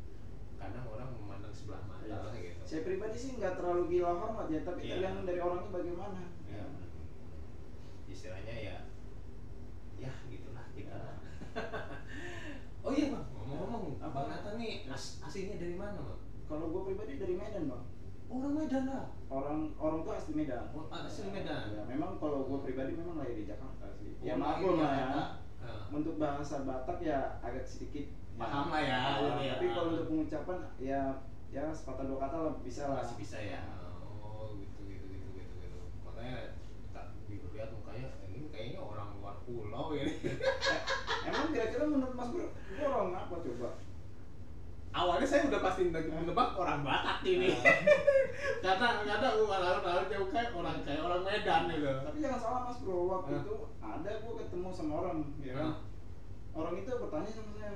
Kadang 0.61 0.87
orang 0.87 1.09
memandang 1.17 1.55
sebelah 1.55 1.83
mata 1.89 2.05
Iya. 2.05 2.17
lah 2.21 2.35
gitu. 2.37 2.61
saya 2.63 2.81
pribadi 2.85 3.17
sih 3.17 3.31
nggak 3.35 3.59
terlalu 3.59 3.83
gila 3.91 4.13
hormat 4.15 4.47
ya 4.47 4.61
tapi 4.63 4.81
Iya. 4.85 4.95
tergantung 4.95 5.27
dari 5.27 5.41
orangnya 5.41 5.71
bagaimana 5.73 6.23
Ya. 6.47 6.65
Istilahnya 8.07 8.55
ya 8.55 8.77
ya 9.97 10.13
gitulah 10.29 10.67
kita. 10.73 10.97
Ya. 10.97 11.13
oh 12.81 12.93
iya 12.95 13.07
bang, 13.13 13.27
ngomong-ngomong, 13.37 14.01
Apa? 14.01 14.11
Bang 14.15 14.27
Nathan 14.33 14.55
nih 14.57 14.89
as 14.89 15.21
aslinya 15.21 15.61
dari 15.61 15.77
mana 15.77 15.99
bang? 15.99 16.21
kalau 16.47 16.67
gue 16.69 16.83
pribadi 16.89 17.15
dari 17.17 17.35
Medan 17.37 17.69
bang 17.69 17.85
Orang 18.31 18.55
Medan 18.55 18.85
lah. 18.87 19.07
orang 19.27 19.75
orang 19.75 19.99
tuh 20.01 20.13
asli 20.13 20.33
Medan 20.35 20.71
Oh, 20.71 20.87
asli 20.89 21.27
Medan. 21.29 21.71
ya, 21.71 21.83
memang 21.85 22.15
kalau 22.17 22.47
gue 22.47 22.59
pribadi 22.63 22.95
memang 22.95 23.19
lahir 23.19 23.35
di 23.35 23.45
Jakarta 23.45 23.91
sih 23.93 24.15
ya 24.21 24.35
Oh, 24.35 24.39
maklum 24.39 24.79
lahir 24.79 24.79
di 24.79 24.83
lah 24.83 25.29
ya 25.59 25.73
untuk 25.91 26.15
bahasa 26.17 26.63
Batak 26.63 26.99
ya 27.01 27.39
agak 27.41 27.67
sedikit 27.67 28.07
Paham 28.35 28.71
lah 28.71 28.81
ya, 28.81 28.99
jadi 29.21 29.43
ya. 29.45 29.53
tapi 29.53 29.67
kalau 29.69 29.89
untuk 29.93 30.07
pengucapan 30.09 30.59
ya 30.81 31.01
ya 31.51 31.69
sepatah 31.69 32.07
dua 32.07 32.19
kata 32.19 32.37
lah 32.41 32.55
bisa 32.63 32.89
lah 32.89 33.03
masih 33.03 33.17
bisa 33.19 33.37
ya. 33.37 33.61
Oh 34.17 34.57
gitu 34.57 34.81
gitu 34.87 35.05
gitu 35.05 35.27
gitu 35.37 35.53
gitu. 35.61 35.79
Makanya 36.01 36.57
tak 36.89 37.13
dilihat 37.29 37.69
mukanya 37.71 38.09
ini 38.25 38.49
kayaknya 38.49 38.81
orang 38.81 39.13
luar 39.15 39.37
pulau 39.45 39.93
ya. 39.93 40.07
Eh, 41.21 41.29
emang 41.29 41.53
kira-kira 41.53 41.85
menurut 41.85 42.17
Mas 42.17 42.33
Bro 42.33 42.49
orang 42.81 43.13
apa 43.13 43.35
coba 43.37 43.69
Awalnya 44.91 45.23
saya 45.23 45.47
udah 45.47 45.61
pasti 45.61 45.87
menebak 45.87 46.51
orang 46.53 46.83
Batak 46.83 47.23
ini. 47.23 47.55
karena 48.65 48.89
karena 49.01 49.29
orang-orang 49.33 50.07
jauh 50.09 50.29
kayak 50.29 50.51
orang 50.51 50.83
kayak 50.83 51.01
orang 51.01 51.23
Medan 51.23 51.63
gitu. 51.69 51.87
tapi 52.03 52.19
jangan 52.19 52.41
salah 52.41 52.61
Mas 52.67 52.79
Bro 52.81 52.99
waktu 53.07 53.33
Ah. 53.33 53.41
itu 53.41 53.55
ada 53.79 54.11
gua 54.19 54.35
ketemu 54.37 54.69
sama 54.71 54.93
orang 54.99 55.17
ya 55.39 55.53
kan 55.55 55.67
Ah. 55.67 55.77
orang 56.53 56.75
itu 56.77 56.91
bertanya 56.91 57.31
sama 57.31 57.51
saya 57.53 57.73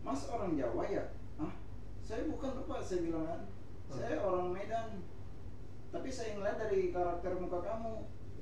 Mas 0.00 0.20
orang 0.26 0.50
Jawa 0.54 0.82
ya 0.84 1.04
Hah? 1.36 1.52
saya 2.00 2.22
bukan 2.26 2.50
Pak 2.64 2.80
saya 2.80 2.98
bilang 3.02 3.24
kan 3.24 3.40
Ah. 3.84 3.94
saya 3.94 4.16
orang 4.18 4.48
Medan 4.50 4.86
tapi 5.88 6.08
saya 6.08 6.34
ngeliat 6.34 6.58
dari 6.58 6.90
karakter 6.90 7.32
muka 7.36 7.58
kamu 7.60 7.94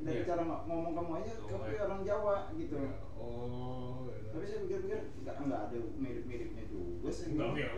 dari 0.03 0.19
Iya. 0.19 0.27
cara 0.27 0.43
ng- 0.43 0.65
ngomong 0.65 0.93
kamu 0.93 1.13
aja 1.17 1.33
Oh, 1.37 1.49
kamu 1.49 1.65
iya. 1.69 1.81
orang 1.85 2.01
Jawa 2.03 2.37
gitu 2.53 2.77
Oh. 3.15 4.03
gitu. 4.05 4.27
tapi 4.31 4.45
saya 4.45 4.59
pikir-pikir 4.61 5.01
nggak 5.21 5.37
nggak 5.41 5.61
ada 5.63 5.77
mirip-miripnya 5.95 6.65
juga 6.65 7.09
bilang. 7.29 7.53
enggak. 7.53 7.71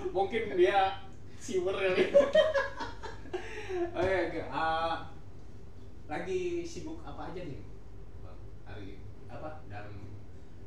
Mungkin 0.16 0.42
dia 0.54 0.78
siwer 1.36 1.74
kali. 1.74 2.04
Oke, 3.90 4.16
oke. 4.28 4.40
Ah, 4.46 5.08
lagi 6.06 6.40
sibuk 6.62 7.00
apa 7.00 7.30
aja 7.30 7.42
nih? 7.42 7.60
Hari 8.62 8.82
ini? 8.88 8.96
apa 9.26 9.62
dalam 9.66 9.94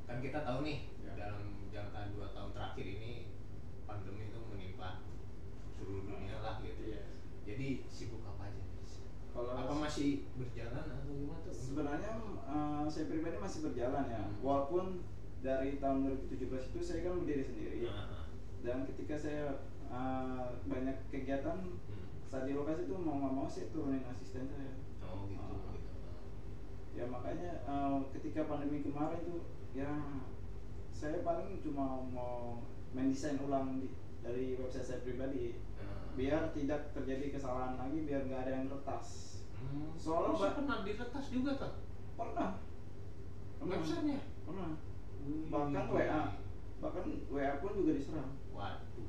kan 0.03 0.17
kita 0.17 0.39
tahu 0.41 0.63
nih 0.63 0.87
Ya. 0.99 1.11
dalam 1.13 1.43
jangka 1.67 2.11
dua 2.11 2.31
tahun 2.31 2.51
terakhir 2.51 2.85
ini 2.89 3.27
pandemi 3.83 4.23
itu 4.25 4.39
menimpa 4.41 5.03
seluruh 5.69 6.03
dunia 6.05 6.39
lah 6.39 6.59
gitu. 6.59 6.79
Iya. 6.85 7.03
Jadi 7.43 7.67
sibuk 7.85 8.23
apa 8.23 8.47
aja? 8.47 8.55
nih? 8.57 8.87
Kalau 9.29 9.51
apa 9.53 9.71
masih 9.93 10.25
berjalan 10.33 10.85
atau 10.89 11.05
gimana 11.05 11.39
tuh 11.45 11.53
sebenarnya 11.53 12.11
eh, 12.49 12.83
saya 12.89 13.05
pribadi 13.05 13.37
masih 13.37 13.59
berjalan 13.61 14.05
ya 14.09 14.21
Hmm. 14.25 14.41
walaupun 14.41 14.85
dari 15.45 15.77
tahun 15.77 16.09
2017 16.33 16.73
itu 16.73 16.79
saya 16.81 16.99
kan 17.05 17.21
berdiri 17.21 17.43
sendiri 17.45 17.79
Nah, 17.85 18.25
dan 18.65 18.89
ketika 18.89 19.13
saya 19.13 19.45
eh, 19.85 20.45
banyak 20.65 20.97
kegiatan 21.13 21.57
hmm. 21.69 22.05
saat 22.25 22.49
di 22.49 22.57
lokasi 22.57 22.89
itu 22.89 22.97
mau 22.97 23.21
nggak 23.21 23.33
mau 23.33 23.45
saya 23.45 23.69
turunin 23.69 24.01
asisten 24.01 24.49
saya 24.49 24.73
oh 25.05 25.29
gitu, 25.29 25.45
gitu. 25.77 25.93
ya 26.97 27.05
makanya 27.05 27.61
eh, 27.61 27.97
ketika 28.17 28.49
pandemi 28.49 28.81
kemarin 28.81 29.21
tuh 29.21 29.45
ya 29.77 29.93
saya 30.89 31.21
paling 31.21 31.61
cuma 31.61 32.01
mau 32.09 32.65
mendesain 32.89 33.37
ulang 33.39 33.77
di- 33.77 33.93
dari 34.25 34.57
website 34.57 34.89
saya 34.89 34.99
pribadi 35.05 35.61
Nah. 35.77 36.17
biar 36.17 36.49
tidak 36.49 36.89
terjadi 36.93 37.29
kesalahan 37.29 37.77
lagi 37.77 38.09
biar 38.09 38.25
nggak 38.25 38.41
ada 38.41 38.51
yang 38.57 38.73
retas 38.73 39.37
Hmm. 39.63 39.91
Soalnya 39.95 40.31
Mbak- 40.35 40.55
pernah 40.57 40.77
diretas 40.81 41.25
juga 41.27 41.51
tuh 41.55 41.73
pernah 42.13 42.49
pernah 43.55 43.73
websitenya 43.73 44.19
pernah 44.43 44.69
Wih. 45.23 45.47
bahkan 45.47 45.85
WA 45.87 46.21
bahkan 46.77 47.03
WA 47.27 47.51
pun 47.57 47.71
juga 47.73 47.91
diserang 47.93 48.31
waduh 48.49 49.07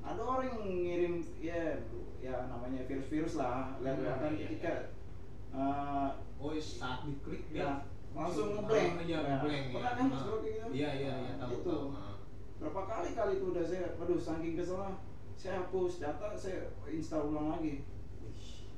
ada 0.00 0.20
orang 0.22 0.46
yang 0.48 0.62
ngirim 0.62 1.14
ya 1.36 1.82
ya 2.16 2.46
namanya 2.46 2.86
virus-virus 2.86 3.34
lah 3.34 3.74
lihat 3.80 3.98
Hmm, 3.98 4.06
kan 4.16 4.32
iya, 4.32 4.46
ketika 4.46 4.72
iya. 4.72 4.86
eh, 5.52 6.08
oh 6.36 6.54
saat 6.56 7.02
diklik 7.04 7.42
ya 7.50 7.58
ya 7.58 7.70
langsung 8.14 8.48
Ah, 8.48 8.54
ngeblank 8.56 9.02
iya 9.02 9.18
Ya. 9.18 9.34
ngeblank 9.36 9.64
ya. 9.64 9.74
pernah 9.74 9.92
kan 9.92 10.04
mas 10.06 10.16
Ah. 10.16 10.24
bro 10.24 10.36
gitu 10.40 10.66
iya 10.72 10.90
iya 10.94 11.12
iya 11.18 11.32
Nah, 11.34 11.38
tahu 11.42 11.52
itu 11.52 11.68
tahu 11.68 11.84
ah. 11.92 12.14
berapa 12.56 12.80
kali 12.86 13.08
kali 13.12 13.32
itu 13.34 13.46
udah 13.50 13.64
saya 13.66 13.86
aduh 13.92 14.16
saking 14.16 14.54
keselnya 14.54 14.94
saya 15.34 15.52
hapus 15.60 15.92
data 15.98 16.26
saya 16.32 16.58
install 16.88 17.28
ulang 17.28 17.48
lagi 17.52 17.82
Wih, 18.22 18.70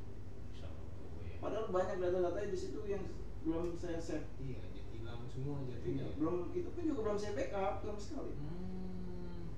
sama 0.51 0.81
gue 0.97 1.23
ya. 1.25 1.28
Padahal 1.39 1.71
banyak 1.71 1.97
data-data 2.03 2.39
di 2.51 2.59
situ 2.59 2.81
yang 2.87 3.05
belum 3.47 3.79
saya 3.79 3.99
save 4.03 4.27
iya 4.43 4.59
jadi 4.75 4.91
hilang 4.99 5.23
semua 5.31 5.63
jadinya 5.65 6.05
Iya, 6.05 6.07
belum 6.21 6.37
itu 6.53 6.69
pun 6.69 6.83
juga 6.85 7.01
belum 7.07 7.19
saya 7.19 7.33
backup 7.33 7.75
sama 7.81 7.97
sekali. 7.97 8.33
Hmm. 8.37 8.51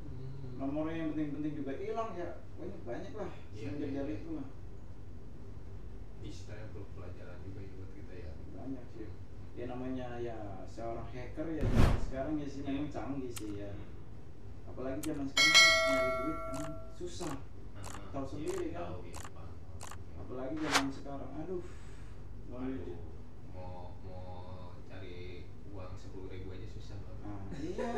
hmm. 0.06 0.54
nomornya 0.60 0.96
yang 1.02 1.10
penting-penting 1.16 1.52
juga 1.58 1.72
hilang 1.74 2.10
ya. 2.14 2.30
Banyak 2.60 2.80
banyak 2.86 3.12
lah. 3.16 3.30
Iya, 3.56 3.66
semenjak 3.72 3.90
iya, 3.90 3.98
dari 3.98 4.12
iya. 4.14 4.20
itu 4.20 4.28
mah. 4.30 4.48
Istilahnya 6.20 6.66
perlu 6.70 6.86
pelajaran 6.94 7.38
juga 7.42 7.60
ya 7.64 7.72
buat 7.80 7.90
kita 7.96 8.14
ya. 8.14 8.32
Banyak 8.54 8.84
sih. 8.94 9.08
Ya 9.58 9.64
namanya 9.66 10.08
ya 10.22 10.36
seorang 10.70 11.08
hacker 11.10 11.46
ya 11.50 11.64
sekarang 12.06 12.34
ya 12.38 12.46
sih 12.46 12.60
memang 12.62 12.88
canggih 12.92 13.32
sih 13.32 13.50
ya. 13.58 13.72
Apalagi 14.70 15.00
zaman 15.02 15.26
sekarang 15.26 15.56
nyari 15.90 16.10
duit 16.14 16.38
emang 16.54 16.74
susah. 16.94 17.34
Ah, 17.80 18.12
Tahu 18.12 18.22
iya, 18.22 18.30
sendiri 18.30 18.66
kan? 18.76 19.00
Apalagi 20.30 20.54
zaman 20.56 20.86
sekarang 20.88 21.30
aduh 21.36 21.62
mau 22.46 22.62
Aduh, 22.62 22.78
duit 22.78 23.02
mau 23.50 23.74
mau 24.00 24.30
cari 24.86 25.42
uang 25.66 25.92
sepuluh 25.96 26.30
ribu 26.30 26.54
aja 26.54 26.68
susah 26.68 27.02
banget. 27.02 27.18
nah, 27.20 27.42
iya 27.58 27.92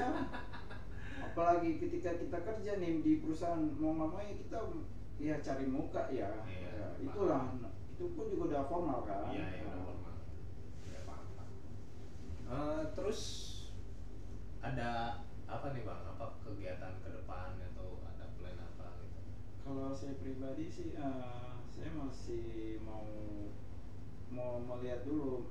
apalagi 1.23 1.77
ketika 1.77 2.17
kita 2.17 2.39
kerja 2.41 2.73
nih 2.77 3.01
di 3.01 3.21
perusahaan 3.21 3.61
mau 3.77 3.93
nggak 3.95 4.09
mau 4.09 4.21
ya 4.21 4.33
kita 4.35 4.59
ya 5.21 5.35
cari 5.39 5.67
muka 5.67 6.09
ya, 6.09 6.41
Iya, 6.43 6.71
Ya, 6.73 6.87
paham. 6.89 7.05
itulah 7.05 7.43
itu 7.93 8.05
pun 8.11 8.25
juga 8.27 8.45
udah 8.49 8.62
formal 8.67 9.01
kan 9.05 9.29
Iya, 9.29 9.45
iya, 9.53 9.62
udah 9.62 9.77
normal. 9.79 10.15
Ya, 10.83 11.01
paham, 11.05 11.27
paham. 11.37 11.51
Eh, 12.49 12.83
terus 12.93 13.21
ada 14.59 15.21
apa 15.47 15.67
nih 15.71 15.85
bang? 15.85 16.03
Apa 16.11 16.41
kegiatan 16.43 16.97
ke 16.99 17.09
depan 17.12 17.61
atau 17.62 18.01
ada 18.03 18.25
plan 18.35 18.57
apa 18.59 18.89
gitu? 18.99 19.21
Kalau 19.62 19.93
saya 19.93 20.17
pribadi 20.17 20.65
sih, 20.67 20.97
eh, 20.97 21.51
saya 21.83 21.99
masih 21.99 22.79
mau 22.87 23.03
mau 24.31 24.62
melihat 24.62 25.03
dulu 25.03 25.51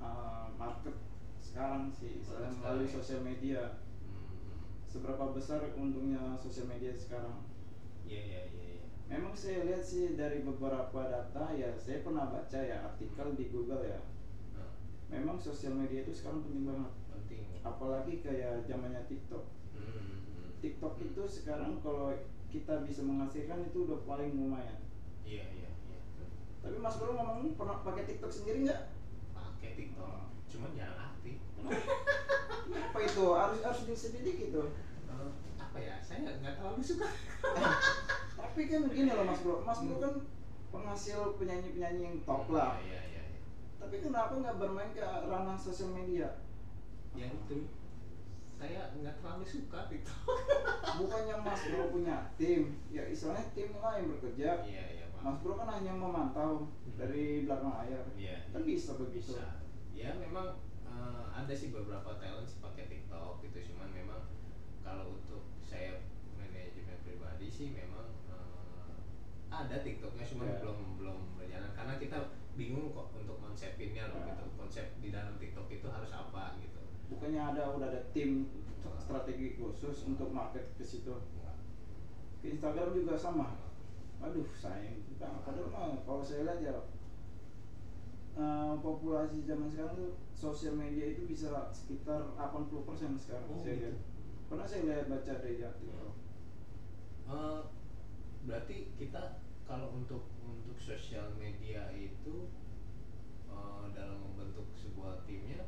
eh, 0.00 0.46
market 0.56 0.96
sekarang 1.44 1.92
sih, 1.92 2.24
sekarang 2.24 2.56
melalui 2.56 2.88
ya? 2.88 2.94
sosial 2.96 3.20
media. 3.20 3.62
Hmm, 4.00 4.64
Seberapa 4.88 5.36
besar 5.36 5.60
untungnya 5.76 6.40
sosial 6.40 6.72
media 6.72 6.96
sekarang? 6.96 7.44
Iya, 8.08 8.16
iya, 8.16 8.40
iya. 8.48 8.64
iya. 8.80 8.84
Memang 9.12 9.36
saya 9.36 9.68
lihat 9.68 9.84
sih 9.84 10.16
dari 10.16 10.40
beberapa 10.40 11.04
data 11.04 11.52
ya, 11.52 11.76
saya 11.76 12.00
pernah 12.00 12.32
baca 12.32 12.60
ya 12.64 12.88
artikel 12.88 13.36
di 13.36 13.52
Google 13.52 13.84
ya. 13.84 14.00
Memang 15.12 15.36
sosial 15.36 15.76
media 15.76 16.00
itu 16.00 16.16
sekarang 16.16 16.48
penting 16.48 16.64
banget. 16.64 16.92
penting. 17.12 17.44
Apalagi 17.60 18.24
kayak 18.24 18.64
zamannya 18.64 19.04
TikTok. 19.04 19.44
Hmm, 19.76 20.16
hmm. 20.16 20.48
TikTok 20.64 20.96
itu 21.04 21.22
sekarang 21.28 21.76
kalau 21.84 22.16
kita 22.48 22.88
bisa 22.88 23.04
menghasilkan 23.04 23.68
itu 23.68 23.84
udah 23.84 24.00
paling 24.08 24.32
lumayan. 24.32 24.88
Iya, 25.28 25.44
iya. 25.52 25.57
Tapi 26.58 26.76
Mas 26.76 26.96
Bro 26.96 27.12
ngomong 27.12 27.54
pernah 27.54 27.80
pakai 27.80 28.04
TikTok 28.04 28.28
sendiri 28.28 28.58
nggak? 28.62 28.82
Pakai 29.30 29.70
TikTok, 29.74 30.14
cuman 30.46 30.70
jarang 30.72 31.00
aktif. 31.08 31.36
apa 32.70 32.98
itu 33.00 33.24
harus 33.30 33.60
harus 33.60 33.82
disedikit 33.84 34.34
gitu 34.40 34.62
Eh, 35.08 35.30
apa 35.56 35.78
ya? 35.78 35.96
Saya 35.98 36.22
nggak 36.30 36.54
terlalu 36.56 36.80
suka. 36.80 37.08
tapi 38.38 38.60
kan 38.66 38.86
gini 38.86 39.08
loh 39.08 39.24
mas 39.24 39.40
bro 39.40 39.60
mas 39.60 39.78
bro 39.80 39.96
kan 39.98 40.14
penghasil 40.68 41.34
penyanyi 41.34 41.74
penyanyi 41.74 42.02
yang 42.04 42.16
top 42.22 42.46
lah 42.48 42.78
Iya, 42.78 43.00
iya, 43.04 43.22
iya. 43.26 43.40
tapi 43.76 43.98
kenapa 43.98 44.30
nggak 44.32 44.58
bermain 44.58 44.90
ke 44.90 45.02
ranah 45.02 45.54
sosial 45.54 45.90
media 45.90 46.38
Ya 47.12 47.26
itu. 47.26 47.66
Saya 48.52 48.90
nggak 48.92 49.14
terlalu 49.16 49.42
suka 49.44 49.86
TikTok. 49.86 50.22
bukannya 50.96 51.34
mas 51.38 51.62
bro 51.66 51.90
punya 51.90 52.16
tim 52.34 52.78
ya 52.88 53.02
istilahnya 53.04 53.46
tim 53.52 53.70
lah 53.74 53.94
yang 53.94 54.06
bekerja 54.12 54.48
Iya, 54.62 54.84
iya. 54.92 54.97
Mas 55.18 55.36
bro 55.42 55.54
kan 55.54 55.68
hanya 55.68 55.92
memantau 55.92 56.70
dari 56.94 57.42
belakang 57.44 57.74
layar. 57.74 58.04
Iya. 58.14 58.36
kan 58.50 58.62
bisa 58.62 58.94
begitu. 58.96 59.34
Bisa. 59.34 59.62
Ya 59.92 60.14
memang 60.14 60.62
eh, 60.86 61.24
ada 61.34 61.52
sih 61.52 61.70
beberapa 61.70 62.16
talent 62.16 62.46
sih 62.46 62.58
pakai 62.58 62.86
TikTok 62.86 63.42
gitu. 63.42 63.74
Cuman 63.74 63.90
memang 63.90 64.30
kalau 64.80 65.18
untuk 65.18 65.50
saya 65.60 66.06
manajemen 66.34 66.98
pribadi 67.02 67.46
sih 67.46 67.74
memang 67.74 68.08
eh, 68.30 68.94
ada 69.50 69.82
TikToknya 69.82 70.24
cuman 70.24 70.46
Ya. 70.48 70.58
belum 70.62 70.78
belum 70.96 71.18
berjalan. 71.36 71.70
Karena 71.74 71.94
kita 71.98 72.18
bingung 72.54 72.90
kok 72.90 73.14
untuk 73.14 73.38
konsepinnya 73.38 74.10
loh 74.10 74.22
Ya. 74.22 74.34
gitu. 74.34 74.44
Konsep 74.54 74.86
di 74.98 75.10
dalam 75.10 75.34
TikTok 75.36 75.66
itu 75.68 75.86
harus 75.86 76.10
apa 76.10 76.58
gitu. 76.58 76.78
Bukannya 77.08 77.40
ada 77.40 77.74
udah 77.74 77.88
ada 77.88 78.00
tim 78.12 78.46
strategi 78.98 79.56
khusus 79.56 80.06
untuk 80.06 80.30
market 80.30 80.76
ke 80.76 80.84
situ? 80.84 81.14
Ke 82.38 82.46
Instagram 82.54 82.94
juga 82.94 83.18
sama 83.18 83.56
aduh 84.18 84.48
sayang. 84.52 84.98
Juga 85.06 85.42
padahal 85.42 85.68
mah 85.70 86.02
kalau 86.02 86.22
saya 86.22 86.42
lihat 86.46 86.60
ya 86.60 86.74
eh, 88.38 88.74
populasi 88.78 89.42
zaman 89.42 89.66
sekarang 89.70 89.94
tuh 89.94 90.10
sosial 90.34 90.74
media 90.74 91.10
itu 91.10 91.26
bisa 91.26 91.50
sekitar 91.70 92.34
80% 92.38 93.18
sekarang 93.18 93.46
Oh, 93.50 93.58
saya 93.58 93.74
gitu. 93.74 93.82
lihat. 93.90 93.96
Pernah 94.48 94.66
saya 94.66 94.82
lihat 94.86 95.06
baca 95.06 95.32
dari 95.38 95.60
artikel. 95.60 96.08
Eh, 97.28 97.60
berarti 98.46 98.76
kita 98.96 99.42
kalau 99.68 99.92
untuk 99.92 100.30
untuk 100.40 100.78
sosial 100.80 101.34
media 101.36 101.92
itu 101.92 102.48
eh, 103.46 103.84
dalam 103.92 104.18
membentuk 104.24 104.70
sebuah 104.74 105.22
timnya 105.22 105.66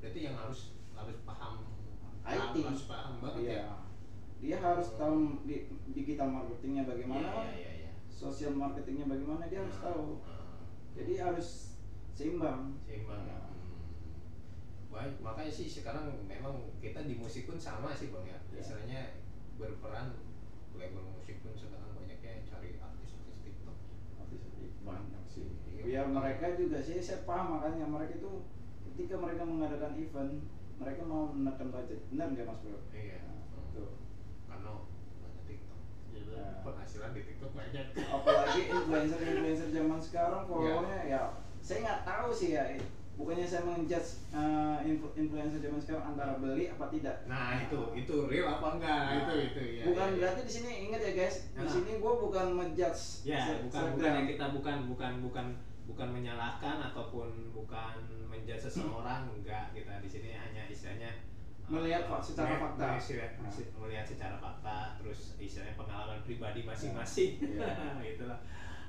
berarti 0.00 0.20
yang 0.22 0.36
harus 0.38 0.72
harus 0.94 1.18
paham 1.26 1.66
IT. 2.24 2.56
harus 2.62 2.84
paham 2.86 3.14
banget 3.20 3.42
iya. 3.42 3.58
ya 3.58 3.66
dia 4.36 4.56
harus 4.60 4.88
tahu 4.94 5.42
di, 5.44 5.66
digital 5.90 6.28
marketingnya 6.28 6.84
bagaimana 6.84 7.24
Iya, 7.24 7.52
iya, 7.56 7.56
iya, 7.56 7.70
iya. 7.88 7.92
sosial 8.06 8.52
marketingnya 8.52 9.08
bagaimana 9.08 9.48
dia 9.48 9.64
harus 9.64 9.78
tahu 9.80 10.20
nah, 10.22 10.60
jadi 10.92 11.12
harus 11.22 11.76
seimbang 12.12 12.76
seimbang 12.80 13.24
ya. 13.24 13.38
Hmm. 13.48 13.80
Baik, 14.88 15.20
makanya 15.20 15.52
sih 15.52 15.68
sekarang 15.68 16.08
memang 16.24 16.72
kita 16.80 17.04
di 17.04 17.16
musik 17.16 17.44
pun 17.44 17.60
sama 17.60 17.92
sih 17.92 18.08
bang 18.08 18.24
ya. 18.24 18.38
Ya. 18.48 18.60
Istilahnya 18.60 19.00
berperan 19.56 20.16
label 20.72 21.04
musik 21.12 21.40
pun 21.40 21.52
sekarang 21.52 21.92
banyaknya 21.92 22.40
cari 22.44 22.76
artis-artis 22.76 23.36
TikTok. 23.44 23.76
Artis 24.16 24.40
banyak 24.80 25.24
sih 25.28 25.52
Iya, 25.76 25.82
biar 25.84 26.06
mereka 26.08 26.56
juga 26.56 26.80
sih 26.80 26.96
saya 27.00 27.24
paham 27.24 27.60
makanya 27.60 27.84
mereka 27.84 28.16
itu 28.16 28.32
ketika 28.92 29.20
mereka 29.20 29.42
mengadakan 29.44 29.92
event 29.96 30.32
mereka 30.76 31.02
mau 31.04 31.28
menekan 31.32 31.68
budget 31.68 32.00
benar 32.08 32.32
nggak 32.32 32.48
mas 32.48 32.60
bro 32.64 32.80
Iya. 32.92 33.20
Nah, 33.24 33.36
Hmm. 33.52 33.68
tuh. 33.76 33.92
Karena 34.48 34.72
banyak 35.20 35.44
TikTok. 35.44 35.80
Jadi 36.16 36.24
Ya. 36.36 36.48
penghasilan 36.62 37.10
di 37.10 37.22
TikTok 37.22 37.52
banyak. 37.52 37.86
apalagi 37.96 38.60
influencer 38.66 39.18
influencer 39.20 39.68
zaman 39.70 39.98
sekarang 39.98 40.42
followernya 40.44 41.00
ya 41.06 41.22
saya 41.58 41.78
nggak 41.82 42.00
tahu 42.02 42.28
sih 42.30 42.52
ya 42.52 42.62
bukannya 43.16 43.42
saya 43.42 43.64
menjudge 43.64 44.28
uh, 44.30 44.76
influ- 44.82 45.14
influencer 45.14 45.56
zaman 45.58 45.80
sekarang 45.80 46.04
antara 46.06 46.36
beli 46.36 46.68
apa 46.68 46.84
tidak 46.86 47.16
Nah 47.24 47.56
itu 47.58 47.80
itu 47.96 48.14
real 48.26 48.46
apa 48.50 48.76
enggak 48.76 49.00
Nah, 49.00 49.16
itu 49.16 49.34
itu 49.46 49.60
ya. 49.72 49.82
bukan 49.84 50.04
ya, 50.04 50.12
ya. 50.12 50.18
berarti 50.18 50.40
di 50.42 50.52
sini 50.52 50.70
ingat 50.84 51.00
ya 51.00 51.12
guys 51.16 51.36
di 51.48 51.58
Nah. 51.58 51.70
sini 51.70 51.90
gue 51.96 52.12
bukan 52.18 52.46
menjudge 52.52 53.02
Ya, 53.24 53.40
se- 53.42 53.64
bukan 53.64 53.82
bukan 53.94 54.10
yang 54.12 54.26
kita 54.28 54.46
bukan 54.52 54.76
bukan 54.86 55.12
bukan 55.22 55.46
bukan 55.86 56.08
menyalahkan 56.10 56.76
ataupun 56.84 57.28
bukan 57.52 57.94
menjudge 58.26 58.60
seseorang 58.60 59.32
enggak 59.32 59.72
kita 59.72 59.96
di 59.96 60.08
sini 60.10 60.28
hanya 60.30 60.66
istilahnya 60.66 61.08
Melihat 61.66 62.06
fak- 62.06 62.22
secara 62.22 62.46
melihat- 62.48 62.62
fakta. 62.62 62.86
melihat, 62.94 63.32
Nah. 63.36 63.50
melihat 63.80 64.06
secara 64.06 64.36
fakta 64.36 64.76
terus 64.96 65.20
istilahnya 65.36 65.74
pengalaman 65.74 66.22
pribadi 66.22 66.62
masing-masing 66.62 67.42
Iya. 67.42 67.66
itulah 68.14 68.38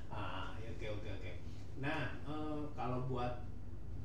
Ah, 0.07 0.53
oke 0.55 0.86
oke 0.91 1.10
oke 1.12 1.31
nah 1.77 2.17
eh, 2.19 2.62
kalau 2.72 3.05
buat 3.05 3.46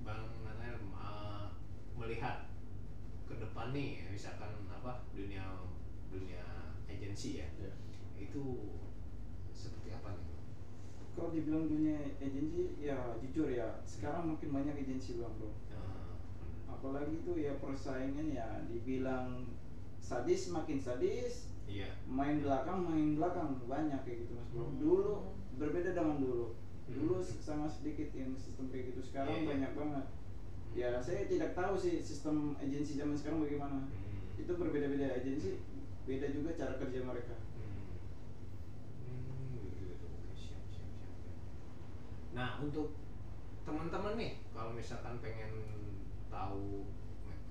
bang 0.03 0.25
Nanel 0.43 0.77
eh, 0.83 1.47
melihat 1.95 2.49
ke 3.25 3.35
depan 3.35 3.71
nih 3.71 4.09
misalkan 4.09 4.53
apa 4.67 5.05
dunia 5.13 5.45
dunia 6.09 6.45
agensi 6.87 7.39
ya 7.39 7.49
Iya. 7.55 7.73
itu 8.19 8.45
seperti 9.51 9.89
apa 9.91 10.13
nih 10.15 10.29
Kalau 11.13 11.29
dibilang 11.29 11.69
dunia 11.69 11.93
agensi, 12.17 12.81
ya 12.81 12.97
jujur 13.21 13.45
ya, 13.47 13.69
sekarang 13.83 14.33
makin 14.33 14.49
banyak 14.51 14.73
agensi 14.79 15.21
bang 15.21 15.29
bro. 15.37 15.53
Apalagi 16.73 17.21
itu 17.23 17.33
ya 17.39 17.53
persaingan 17.61 18.33
ya, 18.33 18.65
dibilang 18.67 19.47
sadis 20.03 20.51
makin 20.51 20.83
sadis, 20.83 21.53
iya 21.71 21.95
main 22.11 22.43
belakang 22.43 22.83
main 22.83 23.15
belakang 23.15 23.63
banyak 23.71 24.01
kayak 24.03 24.27
gitu 24.27 24.33
mas 24.35 24.49
bro. 24.51 24.65
Hmm. 24.67 24.77
Dulu 24.83 25.13
berbeda 25.63 25.95
dengan 25.95 26.19
dulu. 26.19 26.59
Hmm. 26.91 26.93
Dulu 26.99 27.15
sangat 27.23 27.71
sedikit 27.79 28.11
yang 28.13 28.35
sistem 28.35 28.69
kayak 28.75 28.93
gitu. 28.93 29.01
Sekarang 29.07 29.31
Iya, 29.31 29.41
iya. 29.41 29.51
banyak 29.55 29.73
banget. 29.79 30.07
Ya 30.73 30.89
saya 30.99 31.29
tidak 31.29 31.53
tahu 31.53 31.77
sih 31.79 32.01
sistem 32.03 32.57
agensi 32.59 32.99
zaman 32.99 33.15
sekarang 33.15 33.45
bagaimana. 33.47 33.87
Hmm. 33.87 34.41
Itu 34.43 34.59
berbeda-beda 34.59 35.13
agensi, 35.23 35.63
beda 36.09 36.27
juga 36.35 36.51
cara 36.59 36.75
kerja 36.83 36.99
mereka. 37.07 37.37
Hmm. 37.57 37.95
Hmm, 39.07 39.61
gitu, 39.63 39.87
gitu. 39.87 40.07
Nah, 42.33 42.59
untuk 42.65 42.97
teman-teman 43.63 44.19
nih, 44.19 44.33
kalau 44.51 44.73
misalkan 44.75 45.21
pengen 45.23 45.53
tahu 46.33 46.89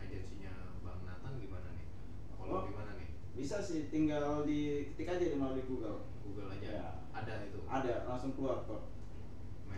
agensinya 0.01 0.53
Bang 0.81 1.05
Nathan 1.05 1.37
gimana 1.37 1.69
nih? 1.77 1.87
Kalau 2.33 2.57
Oh. 2.57 2.63
gimana 2.65 2.97
nih? 2.97 3.09
Bisa 3.37 3.61
sih 3.61 3.87
tinggal 3.93 4.43
di 4.43 4.91
ketik 4.91 5.13
aja 5.13 5.25
di 5.29 5.37
melalui 5.37 5.63
Google. 5.69 6.09
Google 6.25 6.49
aja. 6.49 6.67
Ya. 6.67 6.87
Ada 7.13 7.45
itu. 7.47 7.61
Ada 7.69 8.09
langsung 8.09 8.33
keluar 8.33 8.65
kok. 8.65 8.89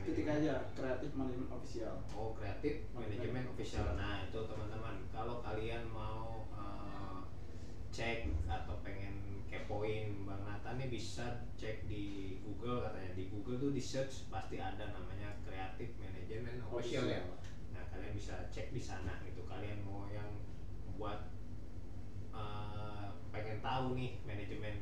Ketik 0.03 0.27
aja 0.27 0.67
kreatif 0.75 1.15
manajemen 1.15 1.47
official. 1.47 1.95
Oh, 2.11 2.35
kreatif 2.35 2.91
manajemen 2.91 3.47
official. 3.47 3.95
Nah, 3.95 4.27
itu 4.27 4.35
teman-teman, 4.35 4.99
kalau 5.15 5.39
kalian 5.39 5.87
mau 5.87 6.43
eh, 6.51 7.19
cek 7.93 8.27
atau 8.43 8.83
pengen 8.83 9.45
kepoin 9.47 10.27
Bang 10.27 10.43
Nathan 10.43 10.81
nih 10.81 10.89
bisa 10.91 11.47
cek 11.55 11.87
di 11.87 12.35
Google 12.43 12.83
katanya. 12.83 13.15
Di 13.15 13.31
Google 13.31 13.61
tuh 13.61 13.71
di 13.71 13.79
search 13.79 14.27
pasti 14.27 14.59
ada 14.59 14.91
namanya 14.91 15.39
kreatif 15.47 15.95
manajemen 16.01 16.59
official 16.67 17.05
ya. 17.07 17.23
Kalian 17.93 18.13
bisa 18.17 18.35
cek 18.49 18.73
di 18.73 18.81
sana 18.81 19.21
gitu. 19.23 19.45
Kalian 19.45 19.77
mau 19.85 20.09
yang 20.09 20.29
buat 20.97 21.29
eh, 22.33 23.05
pengen 23.29 23.57
tahu 23.61 23.93
nih 23.93 24.11
manajemen. 24.25 24.75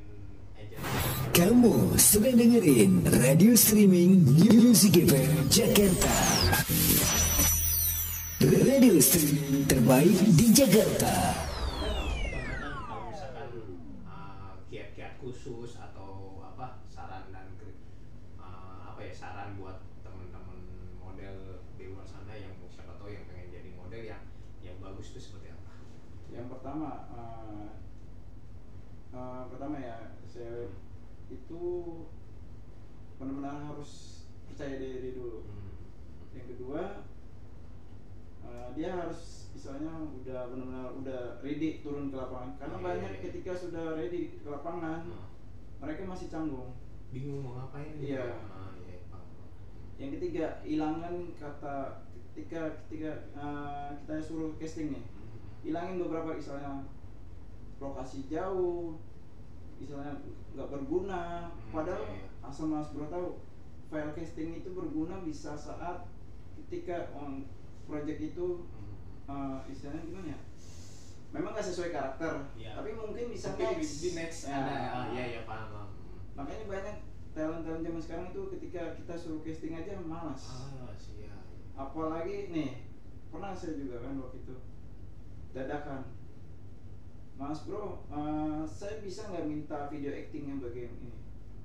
Kamu 1.31 1.97
sedang 1.97 2.37
dengerin 2.37 3.01
radio 3.07 3.57
streaming 3.57 4.23
Music 4.23 4.93
FM 5.03 5.49
Jakarta. 5.49 6.13
Radio 8.41 8.95
streaming 8.97 9.65
terbaik 9.65 10.17
di 10.33 10.47
Jakarta. 10.53 11.13
Bang 12.61 12.77
kalau 12.85 13.03
misalkan 13.09 13.49
uh, 14.05 14.53
kiat-kiat 14.69 15.17
khusus 15.17 15.77
atau 15.77 16.41
apa 16.45 16.81
saran 16.89 17.25
dan 17.29 17.47
kri- 17.57 17.79
uh, 18.37 18.91
apa 18.93 19.01
ya 19.01 19.13
saran 19.13 19.57
buat 19.57 19.81
teman-teman 20.01 20.59
model 20.97 21.61
di 21.75 21.89
luar 21.89 22.05
sana 22.05 22.33
yang 22.33 22.53
siapa 22.69 22.97
tahu 22.97 23.13
yang 23.13 23.25
pengen 23.25 23.49
jadi 23.49 23.69
model 23.73 24.01
yang 24.01 24.23
yang 24.61 24.77
bagus 25.01 25.17
itu 25.17 25.33
seperti 25.33 25.49
apa? 25.49 25.73
Yang 26.29 26.47
pertama, 26.53 27.09
eh, 27.09 27.69
eh, 29.17 29.41
pertama 29.49 29.81
ya 29.81 30.13
saya 30.29 30.69
itu 31.33 31.61
benar-benar 33.17 33.65
harus 33.65 34.21
percaya 34.45 34.77
diri 34.77 35.17
dulu. 35.17 35.41
Hmm. 35.49 35.73
Yang 36.37 36.45
kedua, 36.53 37.01
eh, 38.45 38.67
dia 38.77 38.93
harus 38.93 39.49
misalnya 39.57 40.05
udah 40.21 40.53
benar-benar 40.53 40.93
udah 41.01 41.21
ready 41.41 41.81
turun 41.81 42.13
ke 42.13 42.21
lapangan. 42.21 42.61
Karena 42.61 42.77
Iya, 42.77 42.85
banyak 42.85 43.13
iya, 43.17 43.21
ketika 43.25 43.51
sudah 43.57 43.97
ready 43.97 44.37
ke 44.37 44.45
lapangan, 44.53 45.09
Nah, 45.09 45.33
mereka 45.81 46.05
masih 46.05 46.29
canggung. 46.29 46.77
bingung 47.09 47.41
mau 47.41 47.57
ngapain? 47.57 47.97
Iya. 47.97 48.37
Ah, 48.53 48.69
iya. 48.77 49.01
Yang 49.97 50.21
ketiga, 50.21 50.61
hilangkan 50.61 51.33
kata 51.41 52.05
ketika 52.31 52.61
ketika 52.87 53.11
eh, 53.33 53.89
kita 53.99 54.13
suruh 54.19 54.55
casting 54.55 54.89
nih, 54.89 55.03
Hmm. 55.03 55.37
hilangin 55.61 55.99
beberapa 55.99 56.33
misalnya 56.33 56.87
lokasi 57.77 58.25
jauh, 58.25 58.97
misalnya 59.77 60.15
nggak 60.51 60.69
berguna. 60.69 61.49
Hmm, 61.49 61.71
Padahal 61.71 62.01
iya, 62.05 62.23
iya. 62.23 62.27
asal 62.41 62.67
mas 62.67 62.89
bro 62.91 63.07
tahu, 63.07 63.27
file 63.87 64.13
casting 64.13 64.55
itu 64.55 64.69
berguna 64.71 65.19
bisa 65.21 65.53
saat 65.53 66.07
ketika 66.55 67.11
on 67.13 67.45
project 67.83 68.21
itu 68.23 68.65
eh, 69.27 69.57
istilahnya 69.67 70.03
gimana 70.03 70.27
ya? 70.29 70.39
Memang 71.31 71.51
nggak 71.51 71.63
sesuai 71.63 71.89
karakter, 71.89 72.43
Iya. 72.55 72.75
tapi 72.75 72.91
mungkin 72.91 73.31
bisa 73.31 73.55
Mungkin 73.55 73.79
next. 73.79 73.93
di 73.97 74.09
next 74.13 74.39
Ya. 74.45 74.55
ada 74.57 74.75
ah, 74.91 75.05
iya 75.09 75.23
iya 75.29 75.41
paham. 75.43 75.87
Makanya 76.35 76.65
banyak 76.67 76.95
talent-talent 77.31 77.79
zaman 77.81 78.01
sekarang 78.01 78.25
itu 78.29 78.41
ketika 78.51 78.81
kita 78.93 79.13
suruh 79.15 79.39
casting 79.39 79.71
aja 79.73 79.95
malas. 80.03 80.43
Ah, 80.51 80.91
siap. 80.93 81.40
Apalagi 81.81 82.49
nih 82.49 82.71
pernah 83.27 83.51
saya 83.51 83.73
juga 83.73 83.97
kan 83.99 84.17
waktu 84.17 84.37
itu 84.39 84.55
dadakan 85.51 86.01
mas 87.35 87.65
bro 87.65 88.05
eh, 88.07 88.61
saya 88.63 88.99
bisa 88.99 89.27
nggak 89.27 89.45
minta 89.45 89.87
video 89.87 90.11
acting 90.11 90.45
yang 90.47 90.59
bagian 90.59 90.93
ini 90.95 91.11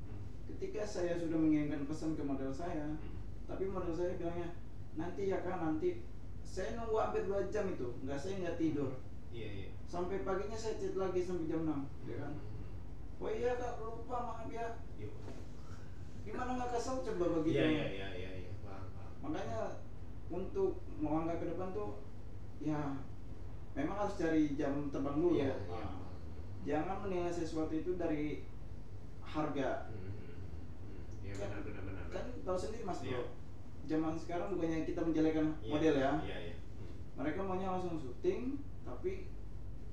Hmm. 0.07 0.22
ketika 0.48 0.81
saya 0.83 1.18
sudah 1.18 1.35
mengirimkan 1.35 1.85
pesan 1.85 2.14
ke 2.14 2.22
model 2.22 2.48
saya 2.48 2.87
Hmm. 2.87 3.18
tapi 3.44 3.66
model 3.66 3.90
saya 3.90 4.14
bilangnya 4.14 4.55
nanti 4.94 5.26
ya 5.26 5.42
kan 5.42 5.59
nanti 5.61 6.00
saya 6.40 6.74
nunggu 6.74 6.96
hampir 6.96 7.26
dua 7.26 7.44
jam 7.46 7.66
itu 7.66 7.90
nggak 8.00 8.16
saya 8.16 8.40
nggak 8.40 8.57
tidur 8.57 8.92
Iya 9.29 9.48
iya. 9.52 9.68
sampai 9.85 10.22
paginya 10.22 10.57
saya 10.57 10.79
chat 10.79 10.94
lagi 10.94 11.20
sampai 11.20 11.44
jam 11.44 11.62
6 11.62 11.85
ya 12.07 12.16
kan 12.18 12.33
Hmm. 12.33 13.20
oh 13.20 13.29
iya 13.29 13.52
kak 13.55 13.76
lupa 13.79 14.16
maaf 14.22 14.48
ya 14.48 14.66
gimana 16.22 16.50
nggak 16.55 16.70
kesel 16.72 17.02
coba 17.02 17.26
begitu 17.38 17.55
Iya 17.55 17.66
iya 17.66 17.87
iya 17.87 18.09
iya 18.12 18.31
iya. 18.40 18.50
Paham, 18.62 18.87
paham. 18.90 19.11
makanya 19.22 19.61
untuk 20.28 20.70
mau 20.96 21.20
angkat 21.20 21.36
ke 21.38 21.46
depan 21.48 21.70
tuh 21.70 22.02
ya 22.58 22.98
memang 23.72 23.96
harus 23.96 24.16
cari 24.16 24.54
jam 24.54 24.88
terbang 24.88 25.16
dulu. 25.16 25.36
Nah, 25.36 26.00
jangan 26.62 26.96
menilai 27.00 27.30
sesuatu 27.30 27.70
itu 27.70 27.94
dari 27.94 28.42
harga 29.22 29.86
Hmm, 29.86 30.00
hmm, 30.00 30.14
hmm. 30.16 30.34
Iya 31.20 31.32
Kan- 31.36 31.50
benar 31.52 31.60
benar 31.62 31.82
benar. 31.84 32.04
kan 32.08 32.24
tahu 32.40 32.56
sendiri 32.56 32.82
mas 32.82 33.00
bro 33.00 33.10
Iya. 33.12 33.22
zaman 33.86 34.14
sekarang 34.14 34.48
bukannya 34.50 34.82
kita 34.82 35.00
menjelekan 35.00 35.46
Iya, 35.60 35.70
model 35.70 35.94
ya 35.94 36.10
iya. 36.24 36.54
Hmm. 36.56 36.90
mereka 37.14 37.40
maunya 37.40 37.68
langsung 37.68 37.94
syuting 37.96 38.56
tapi 38.82 39.30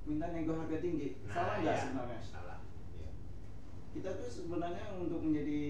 minta 0.04 0.26
nego 0.28 0.54
harga 0.56 0.78
tinggi 0.78 1.18
Nah, 1.20 1.30
salah 1.30 1.54
nggak 1.56 1.70
iya, 1.70 1.82
sebenarnya 1.84 2.20
Salah. 2.22 2.58
Iya. 2.92 3.08
kita 3.92 4.10
tuh 4.12 4.28
sebenarnya 4.28 4.86
untuk 4.96 5.20
menjadi 5.20 5.60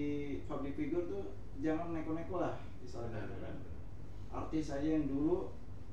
public 0.45 0.73
figure 0.73 1.05
tuh 1.05 1.23
jangan 1.57 1.91
neko-neko 1.91 2.35
lah 2.39 2.55
misalnya 2.79 3.09
Benar 3.11 3.27
benar. 3.27 3.53
benar. 3.53 3.74
Artis 4.35 4.67
aja 4.69 4.87
yang 4.91 5.05
dulu 5.05 5.49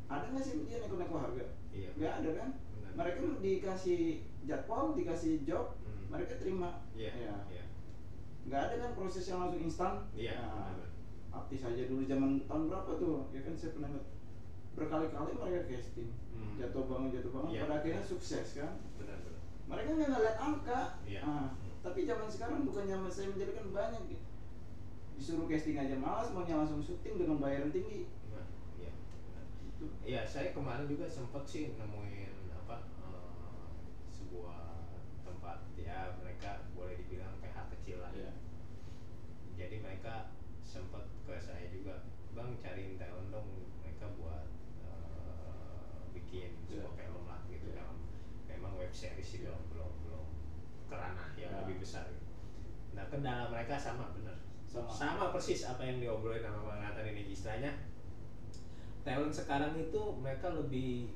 ada 0.07 0.27
nggak 0.27 0.43
sih 0.43 0.67
dia 0.67 0.79
neko-neko 0.79 1.17
harga 1.17 1.45
Iya. 1.71 1.91
nggak 1.97 2.13
ada 2.21 2.31
kan 2.37 2.49
Benar. 2.75 2.93
mereka 2.95 3.19
dikasih 3.41 4.01
jadwal 4.43 4.93
dikasih 4.93 5.43
job 5.43 5.79
Hmm. 5.81 6.11
mereka 6.11 6.37
terima 6.37 6.85
Iya. 6.93 7.13
Ya. 7.17 7.35
Iya. 7.49 7.65
nggak 8.43 8.61
ada 8.61 8.75
kan 8.77 8.91
proses 8.93 9.25
yang 9.25 9.39
langsung 9.41 9.63
instan 9.63 9.93
Iya. 10.13 10.37
Nah, 10.37 10.75
benar, 10.75 10.89
artis 11.33 11.63
aja 11.63 11.83
dulu 11.87 12.03
zaman 12.05 12.45
tahun 12.45 12.63
berapa 12.69 12.91
tuh 12.99 13.31
ya 13.31 13.41
kan 13.41 13.55
saya 13.55 13.73
pernah 13.73 13.89
lihat 13.91 14.07
berkali-kali 14.73 15.31
mereka 15.35 15.61
casting 15.67 16.11
Hmm. 16.33 16.57
jatuh 16.59 16.85
bangun 16.85 17.09
jatuh 17.11 17.31
bangun 17.31 17.51
Iya. 17.51 17.61
pada 17.65 17.75
akhirnya 17.79 18.03
sukses 18.03 18.47
kan 18.53 18.73
Benar 18.97 19.17
benar. 19.21 19.41
mereka 19.65 19.89
nggak 19.95 20.11
ngeliat 20.11 20.37
angka 20.39 20.81
Iya. 21.05 21.21
Ah, 21.23 21.49
tapi 21.81 22.05
zaman 22.05 22.29
sekarang 22.29 22.63
bukannya 22.63 22.97
saya 23.09 23.27
menjadikan 23.29 23.67
banyak 23.71 24.03
gitu. 24.09 24.25
disuruh 25.13 25.47
casting 25.47 25.77
aja 25.77 25.95
malas 25.95 26.33
maunya 26.33 26.57
langsung 26.57 26.81
syuting 26.81 27.15
dengan 27.17 27.37
bayaran 27.39 27.71
tinggi 27.71 28.05
Nah. 28.05 28.22
Benar. 29.83 29.99
gitu. 29.99 30.07
Iya, 30.07 30.23
saya 30.23 30.49
kemarin 30.51 30.87
juga 30.87 31.07
sempat 31.07 31.43
sih 31.45 31.75
nemuin 31.75 32.33
apa 32.55 32.77
eh, 33.03 33.71
sebuah 34.09 34.61
tempat 35.23 35.59
ya 35.75 36.15
mereka 36.17 36.67
boleh 36.73 36.95
dibilang 36.97 37.39
PH 37.39 37.57
kecil 37.75 37.99
lah. 37.99 38.13
Iya. 38.15 38.33
Jadi 39.55 39.77
mereka 39.79 40.33
sempat 40.63 41.05
ke 41.23 41.35
saya 41.37 41.69
juga, 41.69 42.07
bang 42.33 42.57
cariin 42.57 42.97
talent 42.97 43.29
dong 43.29 43.49
mereka 43.79 44.07
buat 44.17 44.47
eh, 44.83 46.01
bikin 46.13 46.51
Iya. 46.65 46.87
sebuah 46.87 46.93
film 46.97 47.25
lah 47.27 47.41
gitu 47.47 47.69
Iya. 47.69 47.83
dalam 47.83 47.99
memang 48.47 48.73
web 48.75 48.91
series 48.91 49.27
sih 49.27 49.39
belum 49.43 49.61
belum 49.71 49.93
belum 50.03 50.27
kerana 50.89 51.35
yang 51.37 51.53
Iya. 51.53 51.61
lebih 51.67 51.77
besar. 51.81 52.07
gitu. 52.09 52.25
Nah 52.93 53.05
kendala 53.09 53.49
mereka 53.49 53.77
sama 53.77 54.13
bener, 54.13 54.37
Sama. 54.69 54.89
sama 54.89 55.25
persis 55.33 55.65
apa 55.65 55.81
yang 55.81 55.97
diobrolin 55.99 56.41
sama 56.41 56.61
Bang 56.67 56.81
Nathan 56.81 57.09
ini 57.09 57.29
istilahnya 57.29 57.73
talent 59.03 59.35
sekarang 59.35 59.75
itu 59.79 60.01
mereka 60.23 60.51
lebih 60.55 61.11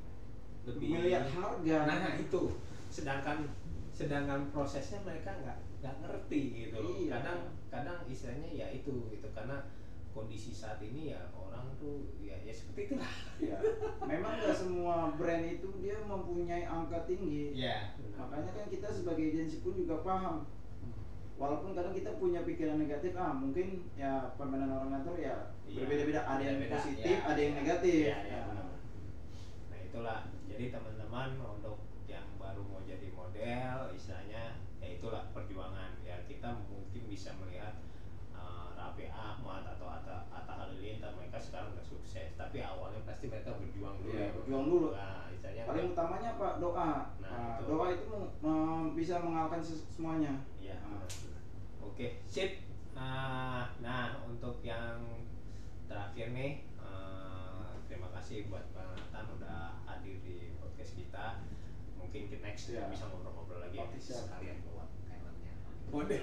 lebih 0.66 0.99
melihat 0.99 1.27
harga. 1.31 1.77
Nah 1.87 2.14
itu. 2.18 2.42
Sedangkan 2.90 3.46
sedangkan 3.96 4.51
prosesnya 4.53 5.01
mereka 5.07 5.33
nggak 5.40 5.59
nggak 5.81 5.94
ngerti 6.05 6.42
gitu 6.68 6.77
Iya. 6.83 7.16
kadang 7.16 7.40
kadang 7.72 7.99
istilahnya 8.11 8.51
ya 8.51 8.66
itu 8.75 9.07
gitu. 9.14 9.29
Karena 9.33 9.62
kondisi 10.16 10.49
saat 10.53 10.81
ini 10.81 11.12
ya 11.12 11.20
orang 11.37 11.68
tuh 11.77 12.09
ya 12.18 12.35
ya 12.42 12.53
seperti 12.53 12.92
itulah. 12.92 13.14
Ya 13.38 13.57
memang 14.03 14.40
nggak 14.42 14.57
semua 14.57 15.12
brand 15.14 15.44
itu 15.46 15.68
dia 15.81 15.96
mempunyai 16.03 16.66
angka 16.66 17.07
tinggi. 17.07 17.55
Ya 17.55 17.94
makanya 18.16 18.51
kan 18.53 18.66
kita 18.72 18.88
sebagai 18.90 19.31
agensi 19.33 19.62
pun 19.62 19.77
juga 19.77 20.01
paham 20.03 20.49
walaupun 21.37 21.72
kadang 21.72 21.92
kita 21.92 22.16
punya 22.16 22.40
pikiran 22.42 22.77
negatif 22.77 23.12
ah 23.14 23.31
mungkin 23.31 23.85
ya 23.92 24.33
permainan 24.35 24.72
orang 24.72 24.90
kantor 24.90 25.16
ya 25.18 25.37
Iya. 25.66 25.83
berbeda-beda 25.83 26.20
ada 26.22 26.42
yang 26.42 26.59
positif 26.64 27.05
ya. 27.12 27.27
ada 27.27 27.40
yang 27.40 27.55
negatif 27.55 27.92
Iya, 28.07 28.18
iya, 28.22 28.40
Nah. 28.46 28.72
Nah 29.66 29.79
itulah 29.79 30.18
jadi 30.46 30.64
teman-teman 30.70 31.29
untuk 31.38 31.77
yang 32.07 32.25
baru 32.37 32.62
mau 32.62 32.81
jadi 32.81 33.09
model 33.11 33.92
istilahnya 33.92 34.44
ya 34.79 34.88
itulah 34.88 35.29
perjuangan 35.31 35.99
ya 36.01 36.22
kita 36.25 36.49
mungkin 36.64 37.03
bisa 37.07 37.35
melihat 37.37 37.83
uh, 38.31 38.72
Raffi 38.72 39.07
Ahmad 39.07 39.66
atau 39.66 39.90
Atta, 39.90 40.31
Atta 40.31 40.53
Halilintar 40.57 41.12
mereka 41.12 41.37
sekarang 41.37 41.75
udah 41.75 41.83
sukses 41.83 42.33
tapi 42.33 42.62
awalnya 42.62 43.03
pasti 43.03 43.27
mereka 43.27 43.53
berjuang 43.53 43.99
dulu 43.99 44.14
ya 44.14 44.31
berjuang 44.33 44.64
dulu. 44.64 44.88
nah 44.94 45.27
istilahnya 45.29 45.62
paling 45.66 45.87
utamanya 45.90 46.31
pak 46.38 46.53
doa 46.57 46.90
Nah, 47.18 47.27
Nah, 47.27 47.59
itu. 47.59 47.68
doa 47.68 47.87
itu 47.90 48.07
mem- 48.40 48.90
bisa 48.94 49.18
mengalahkan 49.18 49.61
semuanya 49.61 50.33
Iya. 51.06 51.38
Oke, 51.82 52.06
sip. 52.26 52.62
Nah, 52.92 53.70
nah 53.78 54.18
untuk 54.24 54.60
yang 54.60 54.98
terakhir 55.86 56.32
nih, 56.32 56.64
eh, 56.76 57.66
terima 57.86 58.08
kasih 58.12 58.48
buat 58.48 58.64
Bang 58.72 58.92
Nathan 58.92 59.26
udah 59.36 59.80
hadir 59.84 60.18
di 60.20 60.56
podcast 60.56 60.96
kita. 60.96 61.26
Mungkin 61.94 62.28
ke 62.28 62.36
next 62.40 62.70
Iya. 62.70 62.84
kita 62.84 62.92
bisa 62.92 63.04
ngobrol-ngobrol 63.08 63.60
lagi 63.62 63.76
ya, 63.78 63.86
siap. 63.96 64.26
sekalian 64.28 64.58
buat. 64.64 64.88
Model. 65.92 66.18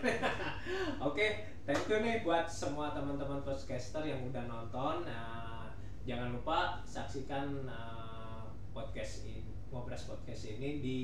Oke, 0.99 1.27
thank 1.63 1.87
you 1.87 1.97
nih 2.03 2.19
buat 2.21 2.45
semua 2.45 2.91
teman-teman 2.91 3.39
podcaster 3.41 4.03
yang 4.03 4.19
udah 4.27 4.43
nonton. 4.43 5.07
Nah, 5.07 5.71
jangan 6.03 6.35
lupa 6.35 6.83
saksikan 6.83 7.63
eh, 7.63 8.43
podcast 8.75 9.23
ini, 9.23 9.47
ngobras 9.71 10.03
podcast 10.03 10.51
ini 10.51 10.83
di 10.83 10.97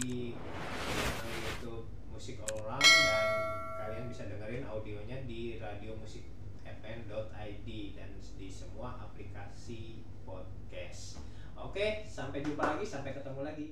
YouTube 1.40 1.99
Musik 2.20 2.44
Around 2.52 2.84
dan 2.84 3.32
kalian 3.80 4.12
bisa 4.12 4.28
dengerin 4.28 4.68
audionya 4.68 5.24
di 5.24 5.56
radiomusikfm.id 5.56 7.68
dan 7.96 8.12
di 8.36 8.52
semua 8.52 9.08
aplikasi 9.08 10.04
podcast. 10.28 11.24
Oke, 11.56 12.04
sampai 12.04 12.44
jumpa 12.44 12.76
lagi, 12.76 12.84
sampai 12.84 13.16
ketemu 13.16 13.40
lagi. 13.40 13.72